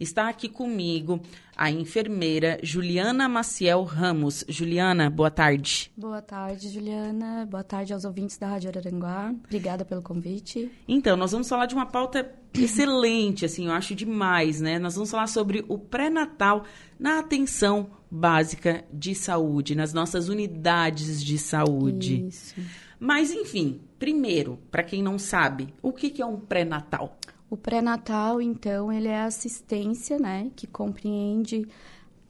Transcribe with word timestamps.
Está 0.00 0.28
aqui 0.28 0.48
comigo 0.48 1.20
a 1.56 1.70
enfermeira 1.70 2.58
Juliana 2.60 3.28
Maciel 3.28 3.84
Ramos. 3.84 4.44
Juliana, 4.48 5.08
boa 5.08 5.30
tarde. 5.30 5.92
Boa 5.96 6.20
tarde, 6.20 6.68
Juliana. 6.68 7.46
Boa 7.48 7.62
tarde 7.62 7.92
aos 7.92 8.04
ouvintes 8.04 8.36
da 8.36 8.48
Rádio 8.48 8.70
Araranguá. 8.70 9.32
Obrigada 9.44 9.84
pelo 9.84 10.02
convite. 10.02 10.68
Então, 10.88 11.16
nós 11.16 11.30
vamos 11.30 11.48
falar 11.48 11.66
de 11.66 11.74
uma 11.76 11.86
pauta 11.86 12.34
excelente, 12.52 13.44
assim, 13.44 13.66
eu 13.66 13.72
acho 13.72 13.94
demais, 13.94 14.60
né? 14.60 14.80
Nós 14.80 14.96
vamos 14.96 15.12
falar 15.12 15.28
sobre 15.28 15.64
o 15.68 15.78
pré-natal 15.78 16.64
na 16.98 17.20
atenção 17.20 17.92
básica 18.10 18.84
de 18.92 19.14
saúde, 19.14 19.76
nas 19.76 19.94
nossas 19.94 20.28
unidades 20.28 21.22
de 21.22 21.38
saúde. 21.38 22.26
Isso. 22.26 22.56
Mas, 22.98 23.30
enfim, 23.30 23.80
primeiro, 24.00 24.58
para 24.68 24.82
quem 24.82 25.00
não 25.00 25.16
sabe, 25.16 25.72
o 25.80 25.92
que 25.92 26.20
é 26.20 26.26
um 26.26 26.40
pré-natal? 26.40 27.20
O 27.52 27.56
pré-natal, 27.58 28.40
então, 28.40 28.90
ele 28.90 29.08
é 29.08 29.20
assistência, 29.20 30.18
né, 30.18 30.50
que 30.56 30.66
compreende 30.66 31.68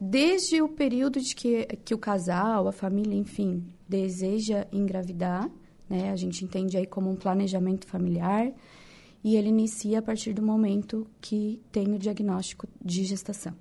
desde 0.00 0.60
o 0.60 0.68
período 0.68 1.20
de 1.20 1.32
que, 1.32 1.64
que 1.84 1.94
o 1.94 1.98
casal, 1.98 2.66
a 2.66 2.72
família, 2.72 3.14
enfim, 3.14 3.64
deseja 3.88 4.66
engravidar, 4.72 5.48
né, 5.88 6.10
a 6.10 6.16
gente 6.16 6.44
entende 6.44 6.76
aí 6.76 6.88
como 6.88 7.08
um 7.08 7.14
planejamento 7.14 7.86
familiar, 7.86 8.52
e 9.22 9.36
ele 9.36 9.50
inicia 9.50 10.00
a 10.00 10.02
partir 10.02 10.32
do 10.32 10.42
momento 10.42 11.06
que 11.20 11.60
tem 11.70 11.94
o 11.94 12.00
diagnóstico 12.00 12.66
de 12.84 13.04
gestação. 13.04 13.54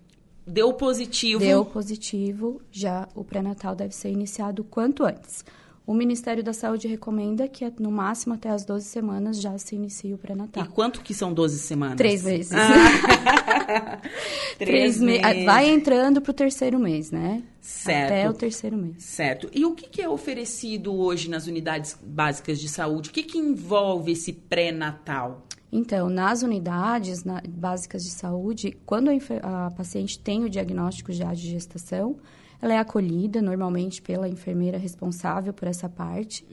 Deu 0.47 0.73
positivo. 0.73 1.41
Deu 1.41 1.63
positivo, 1.63 2.59
já 2.71 3.07
o 3.13 3.23
pré-natal 3.23 3.75
deve 3.75 3.93
ser 3.93 4.09
iniciado 4.09 4.63
quanto 4.63 5.03
antes. 5.03 5.45
O 5.85 5.93
Ministério 5.93 6.43
da 6.43 6.53
Saúde 6.53 6.87
recomenda 6.87 7.47
que 7.47 7.69
no 7.79 7.91
máximo 7.91 8.35
até 8.35 8.49
as 8.49 8.63
12 8.63 8.85
semanas 8.85 9.41
já 9.41 9.57
se 9.57 9.75
inicie 9.75 10.13
o 10.13 10.17
pré-natal. 10.17 10.63
E 10.63 10.67
quanto 10.67 11.01
que 11.01 11.13
são 11.13 11.33
12 11.33 11.57
semanas? 11.59 11.97
Três 11.97 12.23
meses. 12.23 12.51
Ah. 12.53 13.99
Três 14.57 14.99
me- 14.99 15.19
meses. 15.19 15.45
Vai 15.45 15.69
entrando 15.69 16.21
para 16.21 16.31
o 16.31 16.33
terceiro 16.33 16.79
mês, 16.79 17.11
né? 17.11 17.43
Certo. 17.59 18.11
Até 18.11 18.29
o 18.29 18.33
terceiro 18.33 18.77
mês. 18.77 19.03
Certo. 19.03 19.49
E 19.53 19.65
o 19.65 19.73
que, 19.73 19.89
que 19.89 20.01
é 20.01 20.07
oferecido 20.09 20.93
hoje 20.93 21.29
nas 21.29 21.47
unidades 21.47 21.97
básicas 22.01 22.59
de 22.59 22.69
saúde? 22.69 23.09
O 23.09 23.13
que, 23.13 23.23
que 23.23 23.37
envolve 23.37 24.11
esse 24.11 24.31
pré-natal? 24.33 25.45
Então, 25.71 26.09
nas 26.09 26.43
unidades 26.43 27.23
na- 27.23 27.41
básicas 27.47 28.03
de 28.03 28.11
saúde, 28.11 28.77
quando 28.85 29.09
a, 29.09 29.67
a 29.67 29.71
paciente 29.71 30.19
tem 30.19 30.43
o 30.43 30.49
diagnóstico 30.49 31.11
já 31.11 31.33
de 31.33 31.49
gestação, 31.49 32.17
ela 32.61 32.73
é 32.73 32.77
acolhida 32.77 33.41
normalmente 33.41 34.01
pela 34.01 34.29
enfermeira 34.29 34.77
responsável 34.77 35.51
por 35.51 35.67
essa 35.67 35.89
parte. 35.89 36.45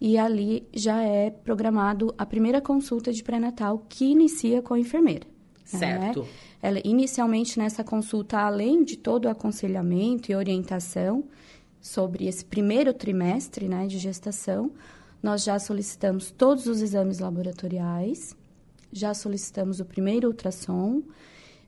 E 0.00 0.18
ali 0.18 0.66
já 0.74 1.02
é 1.02 1.30
programado 1.30 2.14
a 2.18 2.26
primeira 2.26 2.60
consulta 2.60 3.12
de 3.12 3.22
pré-natal 3.22 3.86
que 3.88 4.04
inicia 4.04 4.60
com 4.60 4.74
a 4.74 4.78
enfermeira. 4.78 5.26
né? 5.72 5.78
Certo. 5.78 6.26
Ela, 6.60 6.80
inicialmente, 6.84 7.58
nessa 7.58 7.82
consulta, 7.82 8.38
além 8.38 8.84
de 8.84 8.96
todo 8.96 9.24
o 9.24 9.28
aconselhamento 9.28 10.30
e 10.30 10.34
orientação 10.34 11.24
sobre 11.80 12.26
esse 12.26 12.44
primeiro 12.44 12.92
trimestre 12.92 13.68
né, 13.68 13.86
de 13.86 13.98
gestação, 13.98 14.70
nós 15.22 15.44
já 15.44 15.58
solicitamos 15.58 16.30
todos 16.30 16.66
os 16.66 16.82
exames 16.82 17.18
laboratoriais, 17.18 18.36
já 18.92 19.14
solicitamos 19.14 19.80
o 19.80 19.84
primeiro 19.84 20.28
ultrassom, 20.28 21.02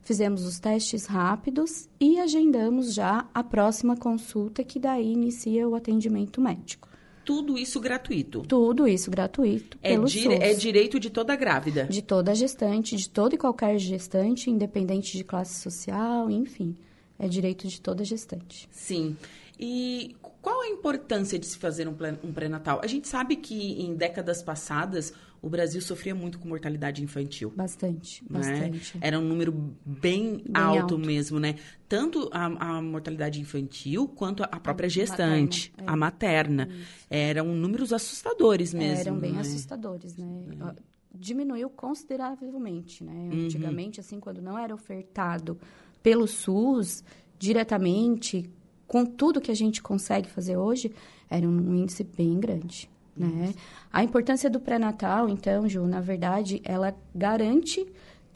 fizemos 0.05 0.45
os 0.45 0.59
testes 0.61 1.07
rápidos 1.07 1.89
e 1.99 2.21
agendamos 2.21 2.95
já 2.95 3.27
a 3.35 3.43
próxima 3.43 3.97
consulta, 3.97 4.63
que 4.63 4.79
daí 4.79 5.13
inicia 5.13 5.69
o 5.69 5.75
atendimento 5.75 6.41
médico. 6.41 6.89
Tudo 7.25 7.57
isso 7.57 7.81
gratuito. 7.81 8.43
Tudo 8.43 8.87
isso 8.87 9.11
gratuito 9.11 9.79
É, 9.83 9.97
dire- 9.97 10.35
é 10.35 10.53
direito 10.53 11.01
de 11.01 11.09
toda 11.09 11.35
grávida. 11.35 11.85
De 11.85 12.03
toda 12.03 12.35
gestante, 12.35 12.95
de 12.97 13.09
toda 13.09 13.35
e 13.35 13.39
qualquer 13.39 13.79
gestante, 13.79 14.51
independente 14.51 15.17
de 15.17 15.25
classe 15.25 15.59
social, 15.63 16.31
enfim. 16.31 16.77
É 17.19 17.27
direito 17.27 17.67
de 17.67 17.81
toda 17.81 18.05
gestante. 18.05 18.69
Sim. 18.71 19.17
E 19.59 20.15
qual 20.45 20.61
a 20.61 20.69
importância 20.69 21.39
de 21.39 21.47
se 21.47 21.57
fazer 21.57 21.89
um 21.89 21.95
pré-natal? 22.35 22.79
A 22.85 22.87
gente 22.87 23.09
sabe 23.09 23.35
que 23.35 23.81
em 23.81 23.95
décadas 23.95 24.43
passadas 24.43 25.11
o 25.41 25.49
Brasil 25.49 25.81
sofria 25.81 26.15
muito 26.15 26.39
com 26.39 26.47
mortalidade 26.47 27.03
infantil. 27.03 27.51
Bastante, 27.57 28.23
né? 28.29 28.39
bastante. 28.39 28.99
Era 29.01 29.19
um 29.19 29.23
número 29.23 29.51
bem, 29.87 30.37
Bem 30.37 30.45
alto, 30.53 30.97
alto. 30.97 30.99
mesmo, 30.99 31.41
né? 31.41 31.55
Tanto 31.89 32.29
a, 32.31 32.45
a 32.45 32.83
mortalidade 32.83 33.41
infantil 33.41 34.07
quanto 34.07 34.43
a 34.43 34.61
própria 34.61 34.87
gestante, 34.87 35.71
materna, 35.71 35.91
é. 35.91 35.95
a 35.95 35.97
materna. 35.97 36.69
Eram 37.09 37.47
números 37.55 37.91
assustadores 37.91 38.75
mesmo. 38.75 39.01
Eram 39.01 39.19
bem 39.19 39.33
né? 39.33 39.41
assustadores, 39.41 40.15
né? 40.15 40.27
Ó, 40.61 40.75
Diminuiu 41.15 41.71
consideravelmente, 41.71 43.03
né? 43.03 43.31
Uhum. 43.33 43.47
Antigamente, 43.47 43.99
assim, 43.99 44.21
quando 44.21 44.43
não 44.43 44.59
era 44.59 44.75
ofertado 44.75 45.59
pelo 46.03 46.27
SUS, 46.27 47.03
diretamente, 47.39 48.51
com 48.95 49.05
tudo 49.05 49.41
que 49.41 49.51
a 49.51 49.57
gente 49.57 49.83
consegue 49.83 50.31
fazer 50.31 50.57
hoje, 50.57 50.93
era 51.29 51.45
um 51.49 51.75
índice 51.75 52.05
bem 52.05 52.39
grande, 52.39 52.89
né? 53.17 53.53
A 53.93 54.05
importância 54.05 54.49
do 54.49 54.61
pré-natal, 54.61 55.29
então, 55.29 55.69
Ju, 55.69 55.85
na 55.85 56.01
verdade, 56.01 56.63
ela 56.65 56.95
garante 57.13 57.85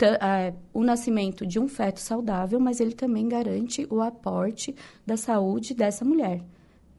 eh, 0.01 0.53
o 0.75 0.83
nascimento 0.83 1.47
de 1.47 1.61
um 1.61 1.69
feto 1.69 2.01
saudável, 2.01 2.59
mas 2.59 2.81
ele 2.81 2.93
também 2.93 3.29
garante 3.29 3.87
o 3.89 4.01
aporte 4.01 4.75
da 5.07 5.17
saúde 5.17 5.75
dessa 5.75 6.05
mulher. 6.05 6.39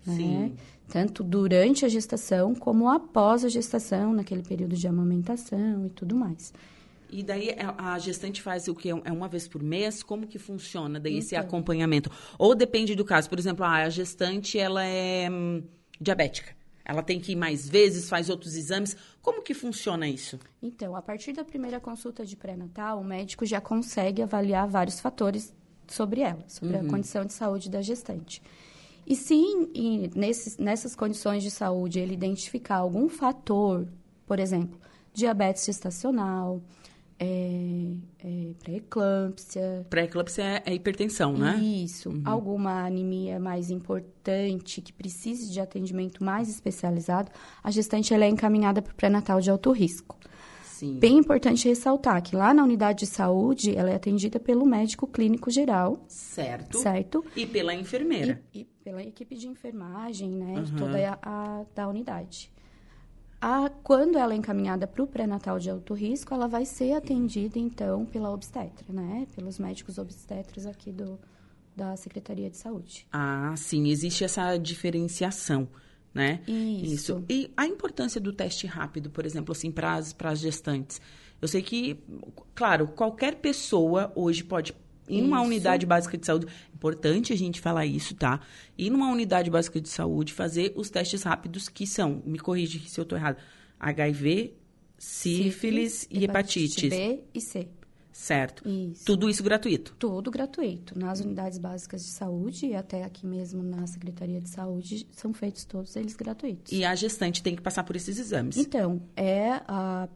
né? 0.08 0.16
Sim. 0.16 0.56
Tanto 0.88 1.22
durante 1.22 1.84
a 1.84 1.90
gestação 1.90 2.56
como 2.56 2.88
após 2.90 3.44
a 3.44 3.50
gestação, 3.50 4.14
naquele 4.14 4.42
período 4.42 4.78
de 4.78 4.88
amamentação 4.88 5.86
e 5.86 5.90
tudo 5.90 6.16
mais. 6.16 6.54
E 7.12 7.24
daí 7.24 7.50
a 7.58 7.94
a 7.94 8.00
gestante 8.00 8.42
faz 8.42 8.68
o 8.68 8.76
que? 8.76 8.90
É 8.90 9.12
uma 9.12 9.28
vez 9.28 9.48
por 9.48 9.62
mês? 9.64 10.04
Como 10.04 10.28
que 10.28 10.38
funciona 10.38 11.00
daí 11.00 11.18
esse 11.18 11.36
Então. 11.36 11.46
acompanhamento? 11.48 12.12
Ou 12.38 12.54
depende 12.56 12.96
do 12.96 13.04
caso. 13.06 13.30
Por 13.30 13.40
exemplo, 13.40 13.66
a 13.66 13.90
gestante 13.90 14.58
ela 14.60 14.84
é 14.84 15.28
hum, 15.30 15.64
diabética. 16.00 16.56
Ela 16.86 17.04
tem 17.04 17.20
que 17.20 17.34
ir 17.34 17.36
mais 17.36 17.70
vezes, 17.70 18.10
faz 18.10 18.30
outros 18.30 18.56
exames. 18.56 18.96
Como 19.22 19.44
que 19.44 19.54
funciona 19.54 20.08
isso? 20.08 20.40
Então, 20.62 20.96
a 20.96 21.02
partir 21.02 21.34
da 21.34 21.44
primeira 21.44 21.80
consulta 21.80 22.26
de 22.26 22.36
pré-natal, 22.36 23.00
o 23.00 23.04
médico 23.04 23.46
já 23.46 23.62
consegue 23.62 24.24
avaliar 24.24 24.68
vários 24.68 25.00
fatores 25.00 25.54
sobre 25.88 26.22
ela, 26.22 26.44
sobre 26.48 26.78
a 26.78 26.84
condição 26.84 27.26
de 27.26 27.34
saúde 27.34 27.70
da 27.70 27.82
gestante. 27.82 28.42
E 29.06 29.16
se 29.16 29.34
em- 29.36 30.10
nesses, 30.16 30.58
nessas 30.58 30.96
condições 30.96 31.44
de 31.44 31.52
saúde 31.52 32.00
ele 32.00 32.14
identificar 32.14 32.78
algum 32.78 33.08
fator, 33.10 33.88
por 34.26 34.40
exemplo, 34.40 34.80
diabetes 35.14 35.66
gestacional, 35.66 36.62
é, 37.20 37.94
é, 38.24 38.54
pré-eclâmpsia, 38.64 39.86
Pré-eclâmpsia 39.90 40.44
é, 40.44 40.64
é 40.68 40.74
hipertensão, 40.74 41.34
né? 41.38 41.58
Isso. 41.58 42.10
Alguma 42.24 42.86
anemia 42.86 43.40
mais 43.40 43.70
importante 43.70 44.82
que 44.82 44.94
precise 44.94 45.52
de 45.52 45.60
atendimento 45.60 46.24
mais 46.24 46.50
especializado, 46.50 47.30
a 47.64 47.70
gestante 47.72 48.14
ela 48.14 48.26
é 48.26 48.30
encaminhada 48.30 48.82
para 48.82 48.92
o 48.94 48.96
pré-natal 48.96 49.42
de 49.42 49.50
alto 49.50 49.72
risco. 49.72 50.18
Sim. 50.64 50.98
Bem 50.98 51.18
importante 51.18 51.68
ressaltar 51.68 52.22
que 52.22 52.38
lá 52.38 52.54
na 52.54 52.64
unidade 52.64 53.00
de 53.00 53.06
saúde, 53.08 53.76
ela 53.76 53.90
é 53.90 53.96
atendida 53.96 54.40
pelo 54.40 54.66
médico 54.66 55.06
clínico 55.06 55.52
geral, 55.52 56.06
Certo. 56.08 56.78
certo? 56.78 57.26
E 57.36 57.46
pela 57.46 57.74
enfermeira. 57.76 58.42
E, 58.54 58.62
e 58.62 58.66
pela 58.82 59.04
equipe 59.04 59.36
de 59.36 59.50
enfermagem, 59.50 60.32
né, 60.32 60.62
de 60.62 60.72
Uhum. 60.72 60.78
toda 60.78 60.98
a, 61.12 61.18
a- 61.22 61.66
da 61.76 61.86
unidade. 61.90 62.50
A, 63.42 63.70
quando 63.84 64.18
ela 64.18 64.34
é 64.34 64.36
encaminhada 64.36 64.86
para 64.86 65.02
o 65.02 65.08
pré-natal 65.08 65.60
de 65.60 65.70
alto 65.70 65.94
risco, 65.94 66.34
ela 66.34 66.48
vai 66.48 66.66
ser 66.66 66.94
atendida, 66.94 67.58
então, 67.58 68.06
pela 68.06 68.32
obstetra, 68.32 68.86
né? 68.90 69.26
Pelos 69.34 69.58
médicos 69.58 69.98
obstetras 69.98 70.66
aqui 70.66 70.92
do, 70.92 71.18
da 71.76 71.96
Secretaria 71.96 72.50
de 72.50 72.58
Saúde. 72.58 73.08
Ah, 73.12 73.54
sim, 73.56 73.88
existe 73.88 74.26
essa 74.26 74.58
diferenciação, 74.58 75.70
né? 76.14 76.42
Isso. 76.48 77.24
E 77.30 77.52
a 77.56 77.66
importância 77.66 78.20
do 78.20 78.34
teste 78.34 78.68
rápido, 78.68 79.10
por 79.10 79.26
exemplo, 79.26 79.54
assim, 79.54 79.72
para 79.72 79.96
as 79.96 80.40
gestantes. 80.40 81.02
Eu 81.42 81.48
sei 81.48 81.62
que, 81.62 81.98
claro, 82.54 82.90
qualquer 82.90 83.36
pessoa 83.36 84.12
hoje 84.16 84.44
pode 84.44 84.76
ir 85.10 85.22
numa 85.22 85.42
unidade 85.42 85.86
básica 85.86 86.18
de 86.18 86.26
saúde. 86.26 86.48
Importante 86.74 87.34
a 87.34 87.36
gente 87.36 87.60
falar 87.60 87.86
isso, 87.86 88.16
tá? 88.16 88.40
Ir 88.78 88.90
numa 88.90 89.10
unidade 89.12 89.50
básica 89.50 89.82
de 89.82 89.90
saúde, 89.90 90.34
fazer 90.34 90.74
os 90.76 90.90
testes 90.90 91.24
rápidos 91.24 91.68
que 91.68 91.86
são, 91.86 92.22
me 92.26 92.40
corrige 92.40 92.88
se 92.88 93.00
eu 93.00 93.04
estou 93.04 93.18
errado, 93.18 93.38
HIV, 93.80 94.54
sífilis, 94.98 96.08
e 96.10 96.24
hepatite. 96.24 96.90
B 96.90 97.24
e 97.34 97.42
C. 97.42 97.68
Certo. 98.12 98.68
Isso. 98.68 99.06
Tudo 99.06 99.30
isso 99.30 99.42
gratuito. 99.42 99.96
Tudo 99.98 100.30
gratuito. 100.30 101.00
Nas 101.00 101.22
unidades 101.22 101.58
básicas 101.58 102.04
de 102.04 102.10
saúde 102.10 102.66
e 102.66 102.76
até 102.76 103.06
aqui 103.06 103.26
mesmo 103.26 103.64
na 103.64 103.88
Secretaria 103.88 104.42
de 104.42 104.50
Saúde, 104.50 105.08
são 105.12 105.32
feitos 105.32 105.64
todos 105.64 105.96
eles 105.96 106.18
gratuitos. 106.18 106.74
E 106.74 106.84
a 106.84 106.94
gestante 106.96 107.42
tem 107.42 107.56
que 107.56 107.62
passar 107.62 107.86
por 107.86 107.96
esses 107.96 108.20
exames. 108.20 108.58
Então, 108.58 109.02
é 109.16 109.62
ah, 109.66 110.10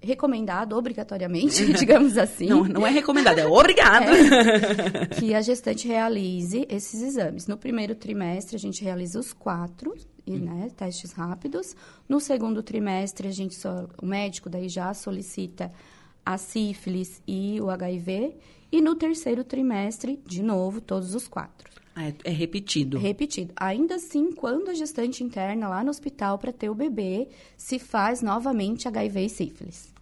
recomendado 0.00 0.76
obrigatoriamente, 0.76 1.72
digamos 1.74 2.16
assim, 2.16 2.46
Não, 2.46 2.64
não 2.64 2.86
é 2.86 2.90
recomendado, 2.90 3.38
é 3.38 3.46
obrigado. 3.46 4.10
que 5.18 5.34
a 5.34 5.40
gestante 5.42 5.86
realize 5.86 6.66
esses 6.68 7.02
exames. 7.02 7.46
No 7.46 7.56
primeiro 7.56 7.94
trimestre, 7.94 8.56
a 8.56 8.58
gente 8.58 8.82
realiza 8.82 9.18
os 9.18 9.32
quatro, 9.32 9.94
e, 10.26 10.38
né, 10.38 10.70
testes 10.76 11.12
rápidos. 11.12 11.74
No 12.08 12.20
segundo 12.20 12.62
trimestre, 12.62 13.28
a 13.28 13.32
gente 13.32 13.54
só, 13.54 13.88
o 14.00 14.06
médico 14.06 14.48
daí 14.48 14.68
já 14.68 14.92
solicita 14.94 15.72
a 16.24 16.38
sífilis 16.38 17.20
e 17.26 17.60
o 17.60 17.70
HIV. 17.70 18.36
E 18.72 18.80
no 18.80 18.94
terceiro 18.94 19.42
trimestre, 19.42 20.22
de 20.24 20.42
novo, 20.42 20.80
todos 20.80 21.14
os 21.14 21.26
quatro. 21.26 21.68
É, 22.02 22.14
é 22.24 22.30
repetido. 22.30 22.98
Repetido. 22.98 23.52
Ainda 23.56 23.96
assim, 23.96 24.32
quando 24.32 24.70
a 24.70 24.74
gestante 24.74 25.22
interna 25.22 25.68
lá 25.68 25.82
no 25.84 25.90
hospital 25.90 26.38
para 26.38 26.52
ter 26.52 26.70
o 26.70 26.74
bebê, 26.74 27.28
se 27.56 27.78
faz 27.78 28.22
novamente 28.22 28.88
HIV 28.88 29.24
e 29.24 29.28
sífilis. 29.28 29.94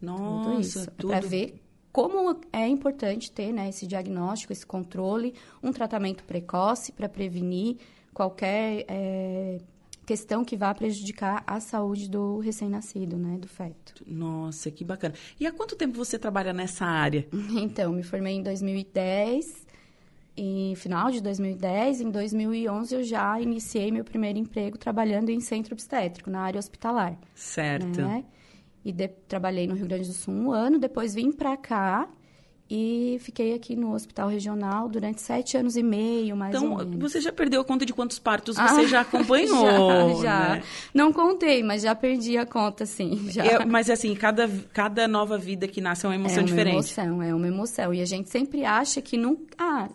Nossa, 0.00 0.48
tudo 0.48 0.60
isso. 0.60 0.90
tudo... 0.92 1.10
Para 1.10 1.26
ver 1.26 1.60
como 1.92 2.40
é 2.52 2.66
importante 2.66 3.30
ter 3.30 3.52
né, 3.52 3.68
esse 3.68 3.86
diagnóstico, 3.86 4.52
esse 4.52 4.66
controle, 4.66 5.32
um 5.62 5.72
tratamento 5.72 6.24
precoce 6.24 6.90
para 6.90 7.08
prevenir 7.08 7.76
qualquer 8.12 8.84
é, 8.88 9.58
questão 10.04 10.44
que 10.44 10.56
vá 10.56 10.74
prejudicar 10.74 11.42
a 11.46 11.60
saúde 11.60 12.08
do 12.08 12.38
recém-nascido, 12.38 13.16
né, 13.16 13.38
do 13.38 13.48
feto. 13.48 13.94
Nossa, 14.06 14.70
que 14.70 14.84
bacana. 14.84 15.14
E 15.38 15.46
há 15.46 15.52
quanto 15.52 15.76
tempo 15.76 15.96
você 15.96 16.18
trabalha 16.18 16.52
nessa 16.52 16.84
área? 16.84 17.26
Então, 17.54 17.92
me 17.92 18.02
formei 18.02 18.34
em 18.34 18.42
2010, 18.42 19.63
em 20.36 20.74
final 20.74 21.10
de 21.10 21.20
2010, 21.20 22.00
em 22.00 22.10
2011 22.10 22.94
eu 22.94 23.04
já 23.04 23.40
iniciei 23.40 23.90
meu 23.92 24.04
primeiro 24.04 24.38
emprego 24.38 24.76
trabalhando 24.76 25.30
em 25.30 25.40
centro 25.40 25.74
obstétrico, 25.74 26.30
na 26.30 26.40
área 26.40 26.58
hospitalar. 26.58 27.16
Certo. 27.34 28.00
Né? 28.00 28.24
E 28.84 28.92
de, 28.92 29.08
trabalhei 29.28 29.66
no 29.66 29.74
Rio 29.74 29.86
Grande 29.86 30.08
do 30.08 30.12
Sul 30.12 30.34
um 30.34 30.52
ano, 30.52 30.78
depois 30.78 31.14
vim 31.14 31.30
para 31.30 31.56
cá 31.56 32.08
e 32.68 33.18
fiquei 33.20 33.54
aqui 33.54 33.76
no 33.76 33.94
hospital 33.94 34.28
regional 34.28 34.88
durante 34.88 35.20
sete 35.20 35.56
anos 35.56 35.76
e 35.76 35.82
meio, 35.82 36.34
mais 36.34 36.54
então, 36.54 36.70
ou 36.70 36.78
menos. 36.78 36.94
Então, 36.94 37.08
você 37.08 37.20
já 37.20 37.30
perdeu 37.30 37.60
a 37.60 37.64
conta 37.64 37.84
de 37.84 37.92
quantos 37.92 38.18
partos 38.18 38.56
você 38.56 38.80
ah, 38.80 38.86
já 38.86 39.00
acompanhou? 39.02 40.20
já, 40.20 40.22
já. 40.22 40.54
Né? 40.56 40.62
Não 40.92 41.12
contei, 41.12 41.62
mas 41.62 41.82
já 41.82 41.94
perdi 41.94 42.38
a 42.38 42.46
conta, 42.46 42.86
sim. 42.86 43.30
Já. 43.30 43.44
É, 43.44 43.64
mas, 43.64 43.90
assim, 43.90 44.14
cada, 44.14 44.48
cada 44.72 45.06
nova 45.06 45.36
vida 45.36 45.68
que 45.68 45.80
nasce 45.80 46.06
é 46.06 46.08
uma 46.08 46.14
emoção 46.14 46.38
é 46.38 46.40
uma 46.40 46.46
diferente. 46.46 46.74
emoção, 46.74 47.22
é 47.22 47.34
uma 47.34 47.46
emoção. 47.46 47.94
E 47.94 48.00
a 48.00 48.06
gente 48.06 48.30
sempre 48.30 48.64
acha 48.64 49.00
que 49.02 49.16
não... 49.16 49.38
Ah, 49.58 49.88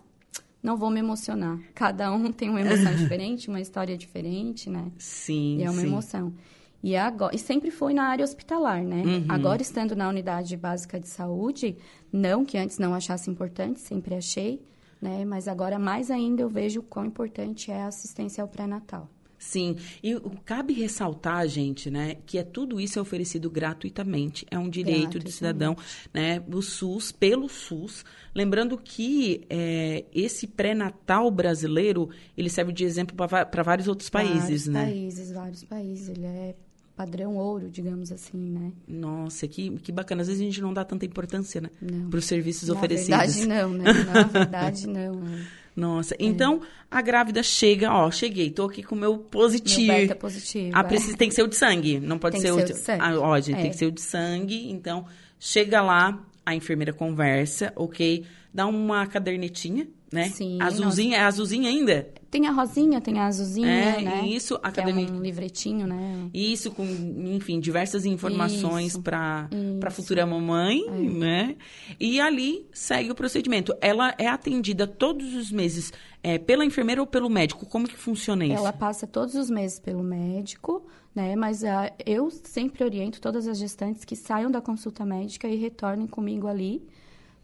não 0.61 0.77
vou 0.77 0.89
me 0.89 0.99
emocionar. 0.99 1.59
Cada 1.73 2.11
um 2.11 2.31
tem 2.33 2.49
uma 2.49 2.61
emoção 2.61 2.93
diferente, 2.95 3.49
uma 3.49 3.61
história 3.61 3.97
diferente, 3.97 4.69
né? 4.69 4.91
Sim, 4.97 5.57
E 5.57 5.63
é 5.63 5.69
uma 5.69 5.81
sim. 5.81 5.87
emoção. 5.87 6.33
E, 6.81 6.95
agora, 6.95 7.35
e 7.35 7.39
sempre 7.39 7.71
foi 7.71 7.93
na 7.93 8.03
área 8.03 8.23
hospitalar, 8.23 8.83
né? 8.83 9.03
Uhum. 9.05 9.25
Agora, 9.27 9.61
estando 9.61 9.95
na 9.95 10.07
unidade 10.07 10.55
básica 10.55 10.97
de 10.99 11.09
saúde, 11.09 11.75
não 12.11 12.45
que 12.45 12.57
antes 12.57 12.77
não 12.77 12.93
achasse 12.93 13.29
importante, 13.29 13.79
sempre 13.81 14.15
achei, 14.15 14.61
né? 15.01 15.25
Mas 15.25 15.47
agora, 15.47 15.77
mais 15.77 16.09
ainda, 16.09 16.41
eu 16.41 16.49
vejo 16.49 16.79
o 16.79 16.83
quão 16.83 17.05
importante 17.05 17.69
é 17.69 17.81
a 17.81 17.87
assistência 17.87 18.41
ao 18.41 18.47
pré-natal. 18.47 19.09
Sim, 19.39 19.77
e 20.03 20.13
cabe 20.43 20.73
ressaltar, 20.73 21.47
gente, 21.47 21.89
né, 21.89 22.17
que 22.25 22.37
é 22.37 22.43
tudo 22.43 22.79
isso 22.79 22.99
é 22.99 23.01
oferecido 23.01 23.49
gratuitamente, 23.49 24.45
é 24.51 24.59
um 24.59 24.69
direito 24.69 25.17
do 25.17 25.31
cidadão, 25.31 25.77
né, 26.13 26.43
o 26.53 26.61
SUS, 26.61 27.13
pelo 27.13 27.47
SUS. 27.47 28.03
Lembrando 28.35 28.77
que 28.77 29.45
é, 29.49 30.03
esse 30.13 30.45
pré-natal 30.45 31.31
brasileiro, 31.31 32.09
ele 32.37 32.49
serve 32.49 32.73
de 32.73 32.83
exemplo 32.83 33.15
para 33.15 33.63
vários 33.63 33.87
outros 33.87 34.09
países, 34.09 34.65
vários 34.65 34.67
né? 34.67 34.85
países, 34.85 35.31
vários 35.31 35.63
países. 35.63 36.09
Ele 36.09 36.25
é 36.25 36.55
padrão 36.99 37.37
ouro, 37.37 37.69
digamos 37.69 38.11
assim, 38.11 38.37
né? 38.37 38.73
Nossa, 38.85 39.47
que, 39.47 39.69
que 39.77 39.89
bacana. 39.89 40.21
Às 40.21 40.27
vezes 40.27 40.41
a 40.41 40.45
gente 40.45 40.61
não 40.61 40.73
dá 40.73 40.83
tanta 40.83 41.05
importância, 41.05 41.61
né, 41.61 41.69
para 42.09 42.19
os 42.19 42.25
serviços 42.25 42.67
Na 42.67 42.75
oferecidos. 42.75 43.35
verdade, 43.35 43.47
não, 43.47 43.69
né? 43.69 43.85
Na 44.03 44.23
verdade, 44.27 44.85
não. 44.85 45.15
né? 45.15 45.47
Nossa, 45.75 46.15
então 46.19 46.61
a 46.91 47.01
grávida 47.01 47.41
chega, 47.43 47.91
ó, 47.93 48.09
cheguei, 48.11 48.49
tô 48.49 48.65
aqui 48.65 48.83
com 48.83 48.95
o 48.95 48.97
meu 48.97 49.17
positivo. 49.17 49.87
Meu 49.93 50.01
beta 50.01 50.15
positivo. 50.15 50.71
Ah, 50.73 50.81
é. 50.81 50.83
precisa, 50.83 51.15
tem 51.17 51.29
que 51.29 51.35
ser 51.35 51.43
o 51.43 51.47
de 51.47 51.55
sangue, 51.55 51.99
não 51.99 52.17
pode 52.17 52.33
Tem 52.33 52.41
ser 52.41 52.47
que 52.47 52.53
o 52.53 52.57
ser 52.59 52.65
de... 52.65 52.71
o 52.71 52.75
de 52.75 52.81
sangue. 52.81 53.01
Ah, 53.03 53.19
ó, 53.19 53.39
gente, 53.39 53.55
tem 53.57 53.65
É. 53.67 53.69
que 53.69 53.75
ser 53.77 53.85
o 53.85 53.91
de 53.91 54.01
sangue. 54.01 54.69
Então, 54.71 55.05
chega 55.39 55.81
lá, 55.81 56.19
a 56.45 56.55
enfermeira 56.55 56.91
conversa, 56.91 57.71
ok? 57.75 58.25
Dá 58.53 58.65
uma 58.65 59.05
cadernetinha, 59.07 59.87
né? 60.11 60.29
Sim, 60.29 60.57
Azulzinha, 60.61 61.17
é 61.17 61.21
azulzinha 61.21 61.69
ainda? 61.69 62.09
Tem 62.29 62.45
a 62.45 62.51
rosinha, 62.51 63.01
tem 63.01 63.17
a 63.17 63.25
azulzinha, 63.25 63.67
É, 63.67 64.01
né? 64.01 64.27
isso, 64.27 64.59
a 64.61 64.71
que 64.71 64.79
é 64.79 64.85
um 64.85 65.19
livretinho, 65.19 65.87
né? 65.87 66.29
Isso, 66.31 66.69
com, 66.69 66.83
enfim, 66.85 67.59
diversas 67.59 68.05
informações 68.05 68.95
para 68.95 69.49
para 69.79 69.89
futura 69.89 70.25
mamãe, 70.27 70.87
né? 70.89 71.55
E 71.99 72.19
ali 72.19 72.67
segue 72.71 73.11
o 73.11 73.15
procedimento. 73.15 73.73
Ela 73.81 74.13
é 74.17 74.27
atendida 74.27 74.85
todos 74.85 75.33
os 75.33 75.51
meses 75.51 75.91
é, 76.21 76.37
pela 76.37 76.63
enfermeira 76.63 77.01
ou 77.01 77.07
pelo 77.07 77.29
médico? 77.29 77.65
Como 77.65 77.87
que 77.87 77.97
funciona 77.97 78.45
isso? 78.45 78.57
Ela 78.57 78.73
passa 78.73 79.07
todos 79.07 79.33
os 79.33 79.49
meses 79.49 79.79
pelo 79.79 80.03
médico, 80.03 80.85
né? 81.15 81.35
Mas 81.35 81.63
ah, 81.63 81.91
eu 82.05 82.29
sempre 82.29 82.83
oriento 82.83 83.19
todas 83.19 83.47
as 83.47 83.57
gestantes 83.57 84.05
que 84.05 84.15
saiam 84.15 84.51
da 84.51 84.61
consulta 84.61 85.03
médica 85.03 85.47
e 85.47 85.55
retornem 85.55 86.05
comigo 86.05 86.47
ali 86.47 86.83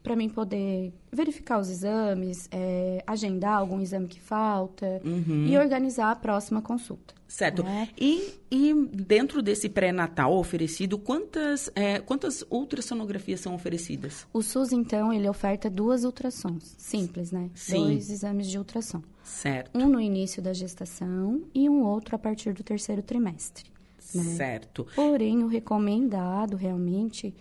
para 0.05 0.15
mim 0.15 0.29
poder 0.29 0.93
verificar 1.11 1.59
os 1.59 1.67
exames, 1.69 2.47
é, 2.51 3.03
agendar 3.07 3.57
algum 3.57 3.81
exame 3.81 4.07
que 4.07 4.19
falta 4.19 5.01
Uhum. 5.03 5.47
e 5.47 5.57
organizar 5.57 6.11
a 6.11 6.15
próxima 6.15 6.61
consulta. 6.61 7.13
Certo. 7.27 7.63
né? 7.63 7.89
E, 7.99 8.35
e 8.51 8.71
dentro 8.93 9.41
desse 9.41 9.67
pré-natal 9.67 10.37
oferecido, 10.37 10.97
quantas, 10.99 11.71
é, 11.75 11.99
quantas 11.99 12.45
ultrassonografias 12.51 13.39
são 13.39 13.55
oferecidas? 13.55 14.27
O 14.31 14.43
SUS, 14.43 14.71
então, 14.71 15.11
ele 15.11 15.27
oferta 15.27 15.67
duas 15.67 16.03
ultrassons, 16.03 16.75
simples, 16.77 17.31
né? 17.31 17.49
Sim. 17.55 17.77
Dois 17.85 18.11
exames 18.11 18.45
de 18.47 18.57
ultrassom. 18.59 19.01
Certo. 19.23 19.75
Um 19.75 19.89
no 19.89 19.99
início 19.99 20.39
da 20.39 20.53
gestação 20.53 21.41
e 21.53 21.67
um 21.67 21.81
outro 21.83 22.15
a 22.15 22.19
partir 22.19 22.53
do 22.53 22.63
terceiro 22.63 23.01
trimestre. 23.01 23.65
né? 24.13 24.23
Certo. 24.23 24.85
Porém, 24.95 25.43
o 25.43 25.47
recomendado 25.47 26.55
realmente 26.55 27.33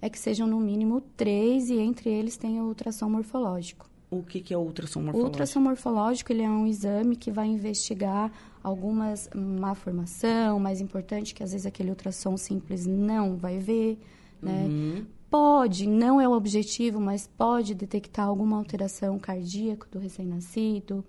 é 0.00 0.08
que 0.08 0.18
sejam 0.18 0.46
no 0.46 0.60
mínimo 0.60 1.00
três 1.16 1.70
e 1.70 1.78
entre 1.78 2.10
eles 2.10 2.36
tenha 2.36 2.62
o 2.62 2.68
ultrassom 2.68 3.08
morfológico. 3.08 3.88
O 4.10 4.22
que, 4.22 4.40
que 4.40 4.54
é 4.54 4.56
o 4.56 4.60
ultrassom 4.60 5.00
O 5.00 5.02
morfológico? 5.02 5.30
ultrassom 5.30 5.60
morfológico 5.60 6.32
ele 6.32 6.42
é 6.42 6.48
um 6.48 6.66
exame 6.66 7.14
que 7.14 7.30
vai 7.30 7.46
investigar 7.46 8.32
algumas 8.62 9.28
má 9.34 9.74
formação, 9.74 10.58
mais 10.58 10.80
importante 10.80 11.34
que 11.34 11.42
às 11.42 11.52
vezes 11.52 11.66
aquele 11.66 11.90
ultrassom 11.90 12.36
simples 12.36 12.86
não 12.86 13.36
vai 13.36 13.58
ver, 13.58 13.98
né? 14.40 14.66
Uhum. 14.66 15.06
Pode, 15.30 15.86
não 15.86 16.18
é 16.18 16.26
o 16.26 16.32
objetivo, 16.32 16.98
mas 16.98 17.26
pode 17.26 17.74
detectar 17.74 18.26
alguma 18.26 18.56
alteração 18.56 19.18
cardíaca 19.18 19.86
do 19.90 19.98
recém-nascido. 19.98 21.04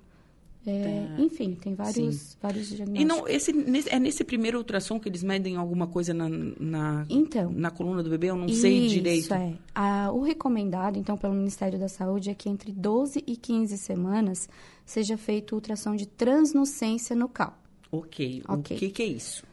É, 0.68 1.08
Enfim, 1.18 1.56
tem 1.56 1.74
vários, 1.74 2.38
vários 2.42 2.68
diagnósticos. 2.68 3.02
E 3.02 3.06
não, 3.06 3.28
esse, 3.28 3.52
nesse- 3.54 3.90
é 3.90 3.98
nesse 3.98 4.24
primeiro 4.24 4.58
ultrassom 4.58 5.00
que 5.00 5.08
eles 5.10 5.24
medem 5.24 5.56
alguma 5.56 5.88
coisa 5.88 6.14
na, 6.14 6.28
na, 6.30 7.06
Então, 7.10 7.50
na 7.52 7.72
coluna 7.72 8.04
do 8.04 8.10
bebê? 8.10 8.28
Eu 8.30 8.36
não 8.36 8.50
sei 8.50 8.86
Isso, 8.86 8.94
direito. 8.96 9.34
é. 9.34 9.54
Ah, 9.74 10.12
o 10.12 10.22
recomendado, 10.22 10.98
então, 11.00 11.18
pelo 11.18 11.34
Ministério 11.34 11.80
da 11.80 11.88
Saúde 11.88 12.30
é 12.30 12.34
que 12.36 12.50
entre 12.50 12.72
12 12.72 13.24
e 13.26 13.36
15 13.38 13.78
semanas 13.78 14.50
seja 14.86 15.18
feito 15.18 15.56
ultrassom 15.56 15.96
de 15.96 16.06
transnucência 16.06 17.16
nucal. 17.16 17.58
Ok. 17.92 18.44
Ok. 18.48 18.76
O 18.76 18.80
que, 18.80 18.90
que 18.90 19.02
é 19.02 19.06
isso? 19.08 19.44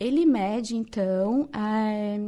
Ele 0.00 0.26
mede, 0.26 0.74
então, 0.76 1.48
ah, 1.52 2.18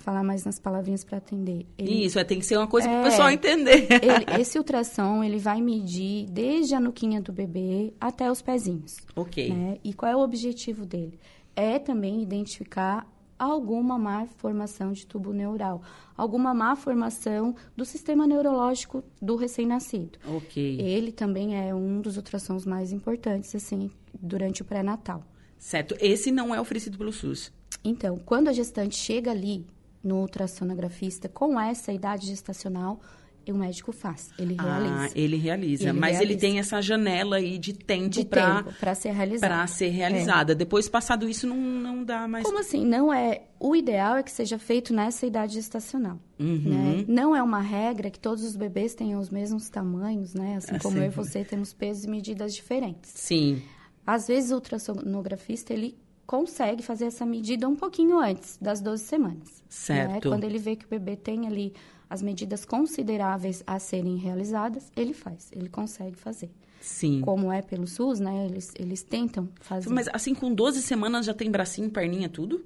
falar 0.00 0.22
mais 0.24 0.44
nas 0.44 0.58
palavrinhas 0.58 1.04
para 1.04 1.18
atender. 1.18 1.66
Ele, 1.78 2.04
Isso, 2.04 2.18
é, 2.18 2.24
tem 2.24 2.38
que 2.38 2.46
ser 2.46 2.56
uma 2.56 2.66
coisa 2.66 2.88
para 2.88 2.98
o 2.98 3.00
É. 3.00 3.04
pessoal 3.04 3.30
entender. 3.30 3.86
ele- 4.02 4.26
esse 4.40 4.58
ultrassom, 4.58 5.22
ele 5.22 5.38
vai 5.38 5.60
medir 5.60 6.26
desde 6.30 6.74
a 6.74 6.80
nuquinha 6.80 7.20
do 7.20 7.32
bebê 7.32 7.92
até 8.00 8.30
os 8.30 8.42
pezinhos. 8.42 8.96
ok. 9.14 9.52
né? 9.52 9.78
E 9.84 9.92
qual 9.94 10.10
é 10.10 10.16
o 10.16 10.20
objetivo 10.20 10.84
dele? 10.86 11.18
É 11.54 11.78
também 11.78 12.22
identificar 12.22 13.06
alguma 13.38 13.98
má 13.98 14.26
formação 14.26 14.92
de 14.92 15.06
tubo 15.06 15.32
neural, 15.32 15.80
alguma 16.16 16.52
má 16.52 16.76
formação 16.76 17.54
do 17.76 17.84
sistema 17.86 18.26
neurológico 18.26 19.02
do 19.20 19.34
recém-nascido. 19.36 20.18
Ok. 20.26 20.78
Ele 20.80 21.10
também 21.10 21.56
é 21.56 21.74
um 21.74 22.00
dos 22.00 22.16
ultrassons 22.16 22.66
mais 22.66 22.92
importantes, 22.92 23.54
assim, 23.54 23.90
durante 24.20 24.60
o 24.60 24.64
pré-natal. 24.64 25.22
Certo. 25.58 25.94
Esse 26.00 26.30
não 26.30 26.54
é 26.54 26.60
oferecido 26.60 26.98
pelo 26.98 27.12
SUS. 27.12 27.50
Então, 27.82 28.18
quando 28.18 28.48
a 28.48 28.52
gestante 28.52 28.96
chega 28.96 29.30
ali 29.30 29.64
no 30.02 30.16
ultrassonografista 30.20 31.28
com 31.28 31.58
essa 31.60 31.92
idade 31.92 32.26
gestacional, 32.26 33.00
o 33.48 33.54
médico 33.54 33.90
faz, 33.90 34.30
ele 34.38 34.54
Ah, 34.60 34.78
realiza. 34.78 35.18
ele 35.18 35.36
realiza. 35.36 35.88
Ele 35.88 35.98
mas 35.98 36.10
ele 36.20 36.34
realiza. 36.34 36.38
tem 36.40 36.58
essa 36.60 36.80
janela 36.80 37.34
aí 37.36 37.58
de 37.58 37.72
tempo 37.72 38.24
para 38.26 38.94
ser 38.94 39.10
realizado. 39.10 39.48
para 39.48 39.66
ser 39.66 39.88
realizada. 39.88 40.54
Depois, 40.54 40.88
passado 40.88 41.28
isso, 41.28 41.48
não, 41.48 41.56
não 41.56 42.04
dá 42.04 42.28
mais. 42.28 42.44
Como 42.44 42.60
assim? 42.60 42.86
Não 42.86 43.12
é. 43.12 43.42
O 43.58 43.74
ideal 43.74 44.14
é 44.16 44.22
que 44.22 44.30
seja 44.30 44.56
feito 44.56 44.94
nessa 44.94 45.26
idade 45.26 45.54
gestacional. 45.54 46.20
Uhum. 46.38 46.58
né? 46.64 47.04
Não 47.08 47.34
é 47.34 47.42
uma 47.42 47.60
regra 47.60 48.08
que 48.08 48.20
todos 48.20 48.44
os 48.44 48.54
bebês 48.54 48.94
tenham 48.94 49.18
os 49.18 49.30
mesmos 49.30 49.68
tamanhos, 49.68 50.32
né? 50.32 50.56
Assim 50.58 50.76
É 50.76 50.78
como 50.78 50.96
eu 50.98 51.04
e 51.06 51.08
você 51.08 51.42
temos 51.44 51.72
pesos 51.72 52.04
e 52.04 52.08
medidas 52.08 52.54
diferentes. 52.54 53.10
Sim. 53.16 53.62
Às 54.06 54.28
vezes 54.28 54.52
o 54.52 54.54
ultrassonografista 54.54 55.72
ele 55.72 55.98
consegue 56.30 56.80
fazer 56.80 57.06
essa 57.06 57.26
medida 57.26 57.68
um 57.68 57.74
pouquinho 57.74 58.20
antes 58.20 58.56
das 58.62 58.80
12 58.80 59.02
semanas. 59.02 59.64
Certo. 59.68 60.12
né? 60.12 60.20
Quando 60.20 60.44
ele 60.44 60.58
vê 60.58 60.76
que 60.76 60.84
o 60.84 60.88
bebê 60.88 61.16
tem 61.16 61.48
ali 61.48 61.74
as 62.08 62.22
medidas 62.22 62.64
consideráveis 62.64 63.64
a 63.66 63.80
serem 63.80 64.16
realizadas, 64.16 64.92
ele 64.96 65.12
faz, 65.12 65.50
ele 65.50 65.68
consegue 65.68 66.16
fazer. 66.16 66.48
Sim. 66.80 67.20
Como 67.22 67.50
é 67.50 67.60
pelo 67.62 67.84
SUS, 67.84 68.20
né? 68.20 68.46
Eles, 68.46 68.72
eles 68.78 69.02
tentam 69.02 69.48
fazer. 69.60 69.90
Mas 69.90 70.06
assim, 70.12 70.32
com 70.32 70.54
12 70.54 70.80
semanas 70.82 71.26
já 71.26 71.34
tem 71.34 71.50
bracinho, 71.50 71.90
perninha, 71.90 72.28
tudo? 72.28 72.64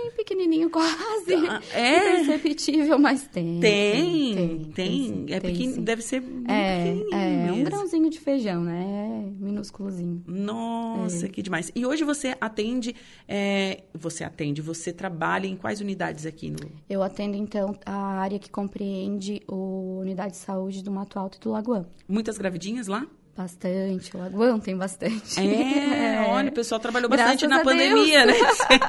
Bem 0.00 0.10
pequenininho, 0.12 0.70
quase. 0.70 1.34
Ah, 1.48 1.60
é? 1.72 2.20
Imperceptível, 2.22 2.98
mas 2.98 3.26
tem. 3.26 3.60
Tem, 3.60 4.34
tem. 4.34 4.72
tem, 4.72 5.34
é 5.34 5.40
tem, 5.40 5.52
pequeno, 5.52 5.82
deve 5.82 6.02
ser 6.02 6.22
É, 6.48 6.76
pequenininho 6.84 7.14
é 7.14 7.52
um 7.52 7.56
mesmo. 7.56 7.64
grãozinho 7.64 8.10
de 8.10 8.18
feijão, 8.20 8.62
né? 8.62 9.24
É 9.26 9.30
minúsculozinho. 9.44 10.22
Nossa, 10.26 11.28
que 11.28 11.42
demais. 11.42 11.70
E 11.74 11.84
hoje 11.84 12.04
você 12.04 12.36
atende, 12.40 12.94
é, 13.28 13.84
você 13.94 14.24
atende, 14.24 14.60
você 14.62 14.92
trabalha 14.92 15.46
em 15.46 15.56
quais 15.56 15.80
unidades 15.80 16.26
aqui 16.26 16.50
no... 16.50 16.58
Eu 16.88 17.02
atendo, 17.02 17.36
então, 17.36 17.76
a 17.84 17.94
área 18.20 18.38
que 18.38 18.50
compreende 18.50 19.42
o 19.48 19.98
Unidade 20.00 20.32
de 20.32 20.38
Saúde 20.38 20.82
do 20.82 20.90
Mato 20.90 21.18
Alto 21.18 21.36
e 21.36 21.40
do 21.40 21.50
Lagoão. 21.50 21.86
Muitas 22.08 22.38
gravidinhas 22.38 22.86
lá? 22.86 23.06
Bastante, 23.36 24.14
o 24.16 24.18
Lagoão 24.20 24.58
tem 24.60 24.76
bastante. 24.76 25.40
É, 25.40 26.26
olha, 26.28 26.50
o 26.50 26.52
pessoal 26.52 26.78
trabalhou 26.80 27.08
bastante 27.08 27.46
Graças 27.46 27.48
na 27.48 27.64
pandemia, 27.64 28.26
né? 28.26 28.34